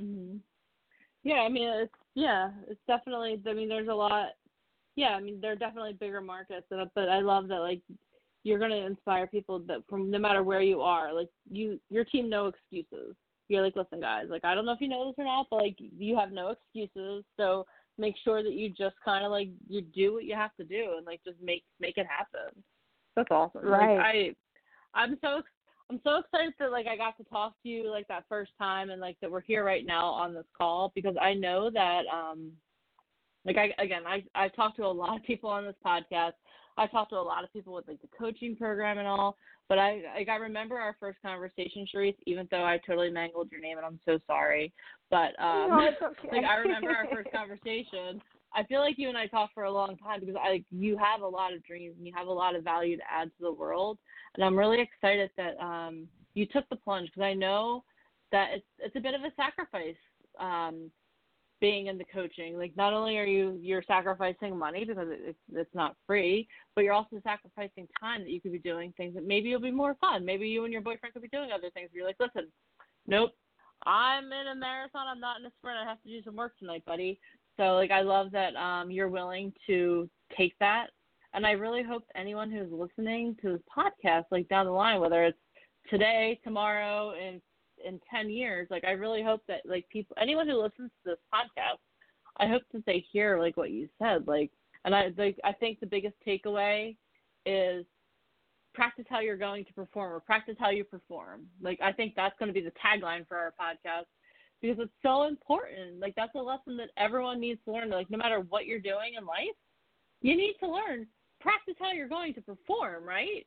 mhm. 0.00 0.38
Yeah, 1.24 1.40
I 1.40 1.48
mean 1.48 1.68
it's 1.68 1.94
yeah, 2.14 2.50
it's 2.68 2.80
definitely. 2.86 3.40
I 3.48 3.54
mean, 3.54 3.68
there's 3.68 3.88
a 3.88 3.94
lot. 3.94 4.30
Yeah, 4.96 5.10
I 5.10 5.20
mean 5.20 5.40
there 5.40 5.52
are 5.52 5.56
definitely 5.56 5.94
bigger 5.94 6.20
markets, 6.20 6.66
but 6.70 7.08
I 7.08 7.20
love 7.20 7.48
that 7.48 7.60
like 7.60 7.80
you're 8.44 8.58
gonna 8.58 8.74
inspire 8.74 9.26
people 9.26 9.60
that 9.60 9.82
from 9.88 10.10
no 10.10 10.18
matter 10.18 10.42
where 10.42 10.62
you 10.62 10.80
are, 10.80 11.12
like 11.12 11.28
you 11.50 11.80
your 11.90 12.04
team 12.04 12.28
no 12.28 12.46
excuses. 12.46 13.14
You're 13.48 13.62
like, 13.62 13.76
listen 13.76 14.00
guys, 14.00 14.26
like 14.30 14.44
I 14.44 14.54
don't 14.54 14.64
know 14.64 14.72
if 14.72 14.80
you 14.80 14.88
know 14.88 15.06
this 15.06 15.14
or 15.18 15.24
not, 15.24 15.46
but 15.50 15.56
like 15.56 15.76
you 15.78 16.16
have 16.16 16.32
no 16.32 16.48
excuses. 16.48 17.24
So 17.36 17.66
make 17.98 18.14
sure 18.24 18.42
that 18.42 18.52
you 18.52 18.70
just 18.70 18.96
kind 19.04 19.24
of 19.24 19.30
like 19.30 19.48
you 19.68 19.82
do 19.82 20.14
what 20.14 20.24
you 20.24 20.34
have 20.34 20.54
to 20.56 20.64
do 20.64 20.94
and 20.96 21.06
like 21.06 21.20
just 21.24 21.36
make 21.42 21.64
make 21.80 21.98
it 21.98 22.06
happen. 22.06 22.62
That's 23.16 23.30
awesome. 23.30 23.64
Right. 23.64 23.96
Like, 23.96 24.06
I 24.94 25.00
I'm 25.00 25.18
so 25.20 25.42
I'm 25.90 26.00
so 26.04 26.18
excited 26.18 26.54
that 26.58 26.72
like 26.72 26.86
I 26.86 26.96
got 26.96 27.16
to 27.18 27.24
talk 27.24 27.54
to 27.62 27.68
you 27.68 27.90
like 27.90 28.08
that 28.08 28.24
first 28.28 28.52
time 28.58 28.90
and 28.90 29.00
like 29.00 29.16
that 29.20 29.30
we're 29.30 29.40
here 29.42 29.64
right 29.64 29.84
now 29.84 30.06
on 30.06 30.34
this 30.34 30.46
call 30.56 30.90
because 30.94 31.16
I 31.20 31.34
know 31.34 31.70
that 31.70 32.02
um 32.12 32.52
like 33.44 33.56
I 33.56 33.82
again 33.82 34.02
I 34.06 34.24
I've 34.34 34.54
talked 34.54 34.76
to 34.76 34.84
a 34.84 34.88
lot 34.88 35.16
of 35.16 35.22
people 35.24 35.50
on 35.50 35.64
this 35.64 35.74
podcast. 35.84 36.32
I 36.78 36.86
talked 36.86 37.10
to 37.10 37.16
a 37.16 37.20
lot 37.20 37.44
of 37.44 37.52
people 37.52 37.74
with 37.74 37.86
like 37.86 38.00
the 38.00 38.08
coaching 38.18 38.56
program 38.56 38.98
and 38.98 39.06
all, 39.06 39.36
but 39.68 39.78
I 39.78 40.02
like 40.16 40.28
I 40.28 40.36
remember 40.36 40.78
our 40.78 40.96
first 40.98 41.18
conversation, 41.22 41.86
Sharice, 41.92 42.16
even 42.26 42.48
though 42.50 42.64
I 42.64 42.78
totally 42.86 43.10
mangled 43.10 43.50
your 43.50 43.60
name 43.60 43.76
and 43.76 43.86
I'm 43.86 44.00
so 44.04 44.18
sorry. 44.26 44.72
But 45.10 45.38
um 45.42 45.70
no, 45.70 45.88
okay. 46.02 46.28
like 46.30 46.44
I 46.44 46.56
remember 46.56 46.90
our 46.90 47.06
first 47.12 47.30
conversation. 47.34 48.20
I 48.54 48.64
feel 48.64 48.80
like 48.80 48.96
you 48.98 49.08
and 49.08 49.16
I 49.16 49.26
talked 49.26 49.54
for 49.54 49.64
a 49.64 49.72
long 49.72 49.96
time 49.96 50.20
because 50.20 50.36
I 50.38 50.64
you 50.70 50.96
have 50.98 51.22
a 51.22 51.26
lot 51.26 51.52
of 51.52 51.64
dreams 51.64 51.94
and 51.98 52.06
you 52.06 52.12
have 52.14 52.28
a 52.28 52.32
lot 52.32 52.54
of 52.54 52.64
value 52.64 52.96
to 52.96 53.02
add 53.10 53.28
to 53.28 53.42
the 53.42 53.52
world, 53.52 53.98
and 54.34 54.44
I'm 54.44 54.58
really 54.58 54.80
excited 54.80 55.30
that 55.36 55.62
um 55.62 56.06
you 56.34 56.46
took 56.46 56.68
the 56.68 56.76
plunge 56.76 57.08
because 57.08 57.26
I 57.26 57.34
know 57.34 57.84
that 58.30 58.48
it's 58.54 58.66
it's 58.78 58.96
a 58.96 59.00
bit 59.00 59.14
of 59.14 59.22
a 59.22 59.32
sacrifice 59.36 59.96
um 60.40 60.90
being 61.62 61.86
in 61.86 61.96
the 61.96 62.04
coaching. 62.12 62.58
Like 62.58 62.76
not 62.76 62.92
only 62.92 63.16
are 63.18 63.24
you 63.24 63.56
you're 63.62 63.84
sacrificing 63.86 64.58
money 64.58 64.84
because 64.84 65.06
it's 65.08 65.38
it's 65.54 65.74
not 65.74 65.94
free, 66.08 66.48
but 66.74 66.82
you're 66.82 66.92
also 66.92 67.20
sacrificing 67.22 67.86
time 67.98 68.22
that 68.22 68.30
you 68.30 68.40
could 68.40 68.50
be 68.50 68.58
doing 68.58 68.92
things 68.96 69.14
that 69.14 69.24
maybe 69.24 69.48
you'll 69.48 69.60
be 69.60 69.70
more 69.70 69.96
fun. 70.00 70.24
Maybe 70.24 70.48
you 70.48 70.64
and 70.64 70.72
your 70.72 70.82
boyfriend 70.82 71.12
could 71.12 71.22
be 71.22 71.28
doing 71.28 71.50
other 71.54 71.70
things. 71.70 71.90
You're 71.92 72.04
like, 72.04 72.16
listen, 72.18 72.48
nope, 73.06 73.30
I'm 73.86 74.24
in 74.24 74.48
a 74.48 74.56
marathon. 74.56 75.06
I'm 75.06 75.20
not 75.20 75.38
in 75.38 75.46
a 75.46 75.52
sprint. 75.56 75.78
I 75.78 75.88
have 75.88 76.02
to 76.02 76.08
do 76.08 76.20
some 76.24 76.34
work 76.34 76.58
tonight, 76.58 76.84
buddy. 76.84 77.20
So 77.56 77.76
like 77.76 77.92
I 77.92 78.00
love 78.00 78.32
that 78.32 78.56
um, 78.56 78.90
you're 78.90 79.08
willing 79.08 79.52
to 79.68 80.10
take 80.36 80.54
that, 80.58 80.88
and 81.32 81.46
I 81.46 81.52
really 81.52 81.84
hope 81.84 82.02
anyone 82.16 82.50
who's 82.50 82.72
listening 82.72 83.36
to 83.40 83.52
this 83.52 83.62
podcast, 83.78 84.24
like 84.32 84.48
down 84.48 84.66
the 84.66 84.72
line, 84.72 85.00
whether 85.00 85.22
it's 85.22 85.38
today, 85.88 86.40
tomorrow, 86.42 87.12
and 87.12 87.40
in 87.84 88.00
10 88.10 88.30
years 88.30 88.68
like 88.70 88.84
i 88.84 88.92
really 88.92 89.22
hope 89.22 89.42
that 89.48 89.60
like 89.64 89.88
people 89.88 90.16
anyone 90.20 90.48
who 90.48 90.60
listens 90.60 90.90
to 90.90 91.10
this 91.10 91.18
podcast 91.32 91.78
i 92.38 92.46
hope 92.46 92.62
that 92.72 92.84
they 92.86 93.04
hear 93.10 93.38
like 93.38 93.56
what 93.56 93.70
you 93.70 93.88
said 93.98 94.26
like 94.26 94.50
and 94.84 94.94
i 94.94 95.10
like 95.16 95.38
i 95.44 95.52
think 95.52 95.80
the 95.80 95.86
biggest 95.86 96.14
takeaway 96.26 96.96
is 97.46 97.84
practice 98.74 99.04
how 99.08 99.20
you're 99.20 99.36
going 99.36 99.64
to 99.64 99.72
perform 99.72 100.12
or 100.12 100.20
practice 100.20 100.56
how 100.58 100.70
you 100.70 100.84
perform. 100.84 101.42
Like 101.60 101.78
i 101.82 101.92
think 101.92 102.14
that's 102.14 102.38
going 102.38 102.48
to 102.48 102.54
be 102.54 102.64
the 102.64 102.72
tagline 102.72 103.26
for 103.26 103.36
our 103.36 103.52
podcast 103.60 104.06
because 104.60 104.78
it's 104.78 104.92
so 105.02 105.24
important. 105.24 105.98
Like 106.00 106.14
that's 106.14 106.34
a 106.34 106.38
lesson 106.38 106.76
that 106.76 106.90
everyone 106.96 107.40
needs 107.40 107.60
to 107.64 107.72
learn 107.72 107.90
like 107.90 108.10
no 108.10 108.18
matter 108.18 108.40
what 108.40 108.66
you're 108.66 108.80
doing 108.80 109.14
in 109.18 109.26
life 109.26 109.56
you 110.20 110.36
need 110.36 110.54
to 110.60 110.70
learn 110.70 111.06
practice 111.40 111.74
how 111.78 111.92
you're 111.92 112.08
going 112.08 112.32
to 112.34 112.40
perform 112.40 113.04
right? 113.04 113.46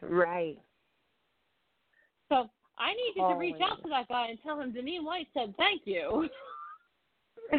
Right. 0.00 0.58
So 2.28 2.50
I 2.78 2.92
need 2.94 3.12
you 3.16 3.22
to 3.22 3.34
oh, 3.34 3.38
reach 3.38 3.60
out 3.62 3.82
to 3.82 3.88
that 3.90 4.08
guy 4.08 4.28
and 4.28 4.38
tell 4.42 4.60
him 4.60 4.72
Deneen 4.72 5.04
White 5.04 5.28
said 5.34 5.54
thank 5.56 5.82
you. 5.84 6.28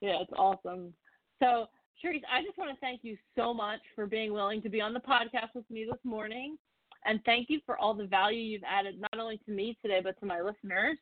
yeah, 0.00 0.20
it's 0.20 0.32
awesome. 0.36 0.92
So, 1.42 1.66
Sharice, 2.02 2.22
I 2.30 2.42
just 2.44 2.58
want 2.58 2.70
to 2.70 2.80
thank 2.80 3.00
you 3.02 3.16
so 3.36 3.54
much 3.54 3.80
for 3.94 4.06
being 4.06 4.32
willing 4.32 4.62
to 4.62 4.68
be 4.68 4.80
on 4.80 4.92
the 4.92 5.00
podcast 5.00 5.54
with 5.54 5.68
me 5.70 5.86
this 5.90 6.00
morning. 6.04 6.56
And 7.06 7.20
thank 7.24 7.48
you 7.48 7.60
for 7.64 7.78
all 7.78 7.94
the 7.94 8.06
value 8.06 8.40
you've 8.40 8.62
added, 8.68 9.00
not 9.00 9.18
only 9.18 9.38
to 9.46 9.50
me 9.50 9.78
today, 9.80 10.00
but 10.02 10.18
to 10.20 10.26
my 10.26 10.40
listeners. 10.40 10.98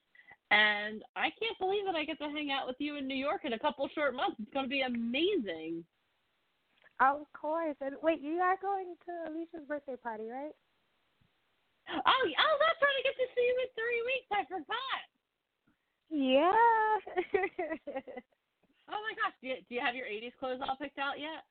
And 0.51 1.03
I 1.17 1.29
can't 1.41 1.59
believe 1.59 1.85
that 1.87 1.97
I 1.97 2.05
get 2.05 2.19
to 2.19 2.29
hang 2.29 2.51
out 2.51 2.67
with 2.67 2.77
you 2.79 2.97
in 2.97 3.07
New 3.07 3.17
York 3.17 3.43
in 3.45 3.53
a 3.53 3.59
couple 3.59 3.88
short 3.95 4.14
months. 4.14 4.37
It's 4.41 4.53
going 4.53 4.64
to 4.64 4.71
be 4.71 4.83
amazing. 4.83 5.85
Of 7.01 7.27
course. 7.38 7.77
And 7.81 7.97
wait, 8.03 8.21
you 8.23 8.38
are 8.38 8.57
going 8.61 8.95
to 9.07 9.31
Alicia's 9.31 9.67
birthday 9.69 9.97
party, 9.97 10.29
right? 10.29 10.53
Oh, 11.88 12.01
oh, 12.05 12.57
that's 12.61 12.83
right. 12.85 12.98
I 12.98 13.03
get 13.05 13.16
to 13.16 13.29
see 13.33 13.44
you 13.44 13.57
in 13.57 13.68
three 13.72 14.03
weeks. 14.05 14.29
I 14.33 14.44
forgot. 14.44 15.01
Yeah. 16.11 16.53
oh 18.92 19.01
my 19.01 19.14
gosh, 19.16 19.33
do 19.40 19.48
you, 19.48 19.57
do 19.68 19.74
you 19.74 19.81
have 19.81 19.94
your 19.94 20.07
'80s 20.07 20.37
clothes 20.38 20.61
all 20.66 20.77
picked 20.77 20.98
out 20.98 21.18
yet? 21.18 21.44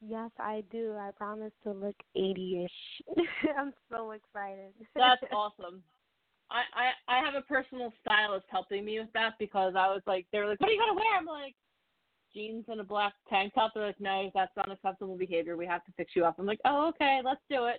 Yes, 0.00 0.30
I 0.38 0.62
do. 0.72 0.96
I 0.98 1.10
promise 1.10 1.52
to 1.64 1.72
look 1.72 1.96
80ish. 2.16 2.68
I'm 3.58 3.74
so 3.90 4.12
excited. 4.12 4.72
That's 4.96 5.22
awesome. 5.32 5.82
I, 6.50 6.62
I 6.74 7.18
I 7.18 7.24
have 7.24 7.34
a 7.34 7.42
personal 7.42 7.92
stylist 8.00 8.46
helping 8.50 8.84
me 8.84 8.98
with 8.98 9.12
that 9.14 9.34
because 9.38 9.74
I 9.76 9.86
was 9.86 10.02
like, 10.06 10.26
they 10.32 10.38
were 10.38 10.46
like, 10.46 10.60
"What 10.60 10.70
are 10.70 10.72
you 10.72 10.80
gonna 10.80 10.94
wear?" 10.94 11.16
I'm 11.16 11.26
like, 11.26 11.54
jeans 12.34 12.64
and 12.68 12.80
a 12.80 12.84
black 12.84 13.12
tank 13.28 13.54
top. 13.54 13.72
They're 13.74 13.86
like, 13.86 14.00
"No, 14.00 14.30
that's 14.34 14.56
unacceptable 14.58 15.16
behavior. 15.16 15.56
We 15.56 15.66
have 15.66 15.84
to 15.84 15.92
fix 15.96 16.16
you 16.16 16.24
up." 16.24 16.36
I'm 16.38 16.46
like, 16.46 16.60
"Oh, 16.64 16.88
okay, 16.88 17.20
let's 17.24 17.42
do 17.48 17.66
it." 17.66 17.78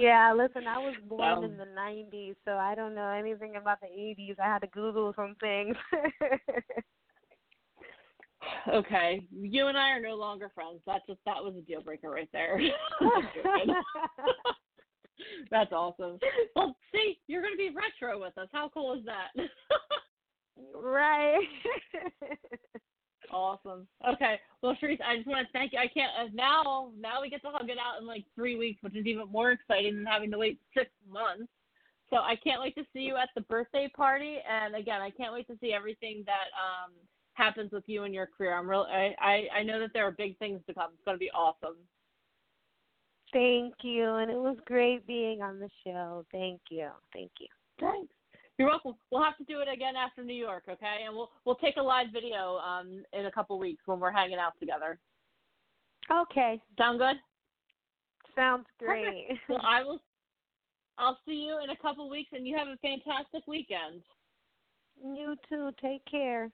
Yeah, 0.00 0.34
listen, 0.36 0.66
I 0.66 0.78
was 0.78 0.94
born 1.08 1.44
in 1.44 1.52
um, 1.52 1.56
the 1.56 1.66
'90s, 1.78 2.34
so 2.44 2.52
I 2.52 2.74
don't 2.74 2.94
know 2.94 3.08
anything 3.08 3.56
about 3.56 3.80
the 3.80 3.86
'80s. 3.86 4.36
I 4.42 4.46
had 4.46 4.60
to 4.60 4.66
Google 4.68 5.12
some 5.16 5.36
things. 5.40 5.76
okay, 8.72 9.26
you 9.30 9.66
and 9.68 9.76
I 9.76 9.90
are 9.90 10.00
no 10.00 10.14
longer 10.14 10.50
friends. 10.54 10.80
That 10.86 11.02
just 11.08 11.20
that 11.26 11.42
was 11.42 11.54
a 11.56 11.62
deal 11.62 11.82
breaker 11.82 12.10
right 12.10 12.28
there. 12.32 12.60
That's 15.50 15.72
awesome. 15.72 16.18
Well, 16.54 16.76
see, 16.92 17.18
you're 17.26 17.42
going 17.42 17.54
to 17.54 17.58
be 17.58 17.74
retro 17.74 18.20
with 18.20 18.38
us. 18.38 18.48
How 18.52 18.70
cool 18.72 18.96
is 18.98 19.04
that? 19.06 19.32
right. 20.74 21.48
Awesome. 23.32 23.86
Okay. 24.08 24.40
Well, 24.62 24.76
Sharice, 24.82 25.00
I 25.06 25.16
just 25.16 25.28
want 25.28 25.46
to 25.46 25.52
thank 25.52 25.72
you. 25.72 25.78
I 25.78 25.86
can't 25.86 26.10
uh, 26.18 26.28
now. 26.32 26.90
Now 26.98 27.22
we 27.22 27.30
get 27.30 27.42
to 27.42 27.50
hug 27.50 27.68
it 27.68 27.78
out 27.78 28.00
in 28.00 28.06
like 28.06 28.24
three 28.34 28.56
weeks, 28.56 28.82
which 28.82 28.96
is 28.96 29.06
even 29.06 29.30
more 29.30 29.52
exciting 29.52 29.96
than 29.96 30.06
having 30.06 30.30
to 30.30 30.38
wait 30.38 30.60
six 30.74 30.90
months. 31.08 31.50
So 32.10 32.18
I 32.18 32.36
can't 32.36 32.60
wait 32.60 32.74
to 32.76 32.84
see 32.92 33.00
you 33.00 33.16
at 33.16 33.30
the 33.34 33.40
birthday 33.42 33.90
party, 33.94 34.38
and 34.48 34.76
again, 34.76 35.00
I 35.00 35.10
can't 35.10 35.32
wait 35.32 35.48
to 35.48 35.58
see 35.60 35.72
everything 35.72 36.22
that 36.26 36.54
um, 36.54 36.92
happens 37.34 37.72
with 37.72 37.82
you 37.86 38.04
and 38.04 38.14
your 38.14 38.26
career. 38.26 38.56
I'm 38.56 38.68
real. 38.68 38.86
I, 38.88 39.12
I 39.20 39.58
I 39.58 39.62
know 39.64 39.80
that 39.80 39.90
there 39.92 40.06
are 40.06 40.12
big 40.12 40.38
things 40.38 40.60
to 40.68 40.74
come. 40.74 40.90
It's 40.94 41.04
going 41.04 41.16
to 41.16 41.18
be 41.18 41.30
awesome. 41.32 41.76
Thank 43.32 43.74
you, 43.82 44.14
and 44.14 44.30
it 44.30 44.36
was 44.36 44.56
great 44.66 45.04
being 45.06 45.42
on 45.42 45.58
the 45.58 45.68
show. 45.84 46.24
Thank 46.30 46.60
you. 46.70 46.88
Thank 47.12 47.32
you. 47.40 47.48
Thanks. 47.80 48.12
You're 48.58 48.68
welcome. 48.68 48.94
We'll 49.10 49.22
have 49.22 49.36
to 49.36 49.44
do 49.44 49.60
it 49.60 49.68
again 49.72 49.96
after 49.96 50.24
New 50.24 50.34
York, 50.34 50.64
okay? 50.68 51.04
And 51.06 51.14
we'll 51.14 51.30
we'll 51.44 51.56
take 51.56 51.76
a 51.76 51.82
live 51.82 52.06
video 52.12 52.56
um 52.58 53.02
in 53.12 53.26
a 53.26 53.30
couple 53.30 53.58
weeks 53.58 53.82
when 53.86 54.00
we're 54.00 54.12
hanging 54.12 54.38
out 54.38 54.52
together. 54.58 54.98
Okay. 56.10 56.60
Sound 56.78 56.98
good? 56.98 57.16
Sounds 58.34 58.66
great. 58.78 59.28
Perfect. 59.28 59.40
Well, 59.48 59.60
I 59.62 59.82
will. 59.82 60.00
I'll 60.98 61.18
see 61.26 61.34
you 61.34 61.58
in 61.62 61.70
a 61.70 61.76
couple 61.76 62.08
weeks, 62.08 62.30
and 62.32 62.46
you 62.46 62.56
have 62.56 62.68
a 62.68 62.76
fantastic 62.78 63.46
weekend. 63.46 64.02
You 65.02 65.36
too. 65.48 65.70
Take 65.82 66.02
care. 66.10 66.50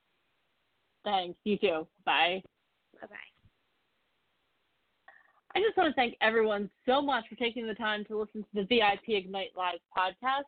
Thanks. 1.04 1.38
You 1.44 1.58
too. 1.58 1.86
Bye. 2.04 2.42
Bye 3.00 3.06
bye. 3.08 3.16
I 5.54 5.60
just 5.60 5.76
want 5.76 5.90
to 5.90 5.94
thank 5.94 6.16
everyone 6.20 6.70
so 6.86 7.02
much 7.02 7.24
for 7.28 7.36
taking 7.36 7.66
the 7.66 7.74
time 7.74 8.04
to 8.06 8.18
listen 8.18 8.42
to 8.42 8.48
the 8.54 8.62
VIP 8.62 9.24
Ignite 9.24 9.50
Live 9.56 9.78
podcast. 9.96 10.44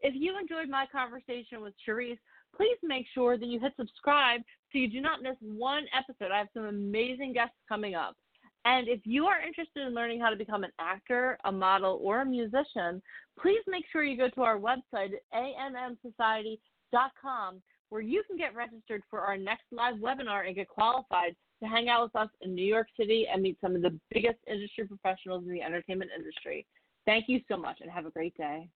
If 0.00 0.14
you 0.16 0.38
enjoyed 0.38 0.68
my 0.68 0.86
conversation 0.90 1.60
with 1.60 1.74
Cherise, 1.86 2.18
please 2.56 2.76
make 2.82 3.06
sure 3.14 3.38
that 3.38 3.46
you 3.46 3.60
hit 3.60 3.74
subscribe 3.76 4.40
so 4.72 4.78
you 4.78 4.88
do 4.88 5.00
not 5.00 5.22
miss 5.22 5.36
one 5.40 5.84
episode. 5.96 6.32
I 6.32 6.38
have 6.38 6.48
some 6.54 6.64
amazing 6.64 7.32
guests 7.32 7.54
coming 7.68 7.94
up. 7.94 8.16
And 8.64 8.88
if 8.88 9.00
you 9.04 9.26
are 9.26 9.40
interested 9.40 9.86
in 9.86 9.94
learning 9.94 10.20
how 10.20 10.30
to 10.30 10.36
become 10.36 10.64
an 10.64 10.72
actor, 10.78 11.38
a 11.44 11.52
model, 11.52 12.00
or 12.02 12.22
a 12.22 12.26
musician, 12.26 13.00
please 13.40 13.60
make 13.66 13.84
sure 13.90 14.04
you 14.04 14.16
go 14.16 14.28
to 14.28 14.42
our 14.42 14.58
website 14.58 15.12
ammsociety.com 15.34 17.62
where 17.90 18.02
you 18.02 18.22
can 18.26 18.36
get 18.36 18.54
registered 18.54 19.02
for 19.08 19.20
our 19.20 19.38
next 19.38 19.64
live 19.72 19.94
webinar 19.96 20.46
and 20.46 20.54
get 20.54 20.68
qualified 20.68 21.34
to 21.62 21.68
hang 21.68 21.88
out 21.88 22.02
with 22.02 22.16
us 22.16 22.28
in 22.42 22.54
New 22.54 22.64
York 22.64 22.88
City 22.98 23.26
and 23.32 23.42
meet 23.42 23.56
some 23.60 23.74
of 23.74 23.82
the 23.82 23.98
biggest 24.10 24.38
industry 24.46 24.86
professionals 24.86 25.44
in 25.46 25.52
the 25.52 25.62
entertainment 25.62 26.10
industry. 26.16 26.66
Thank 27.06 27.24
you 27.28 27.40
so 27.48 27.56
much 27.56 27.78
and 27.80 27.90
have 27.90 28.06
a 28.06 28.10
great 28.10 28.36
day. 28.36 28.68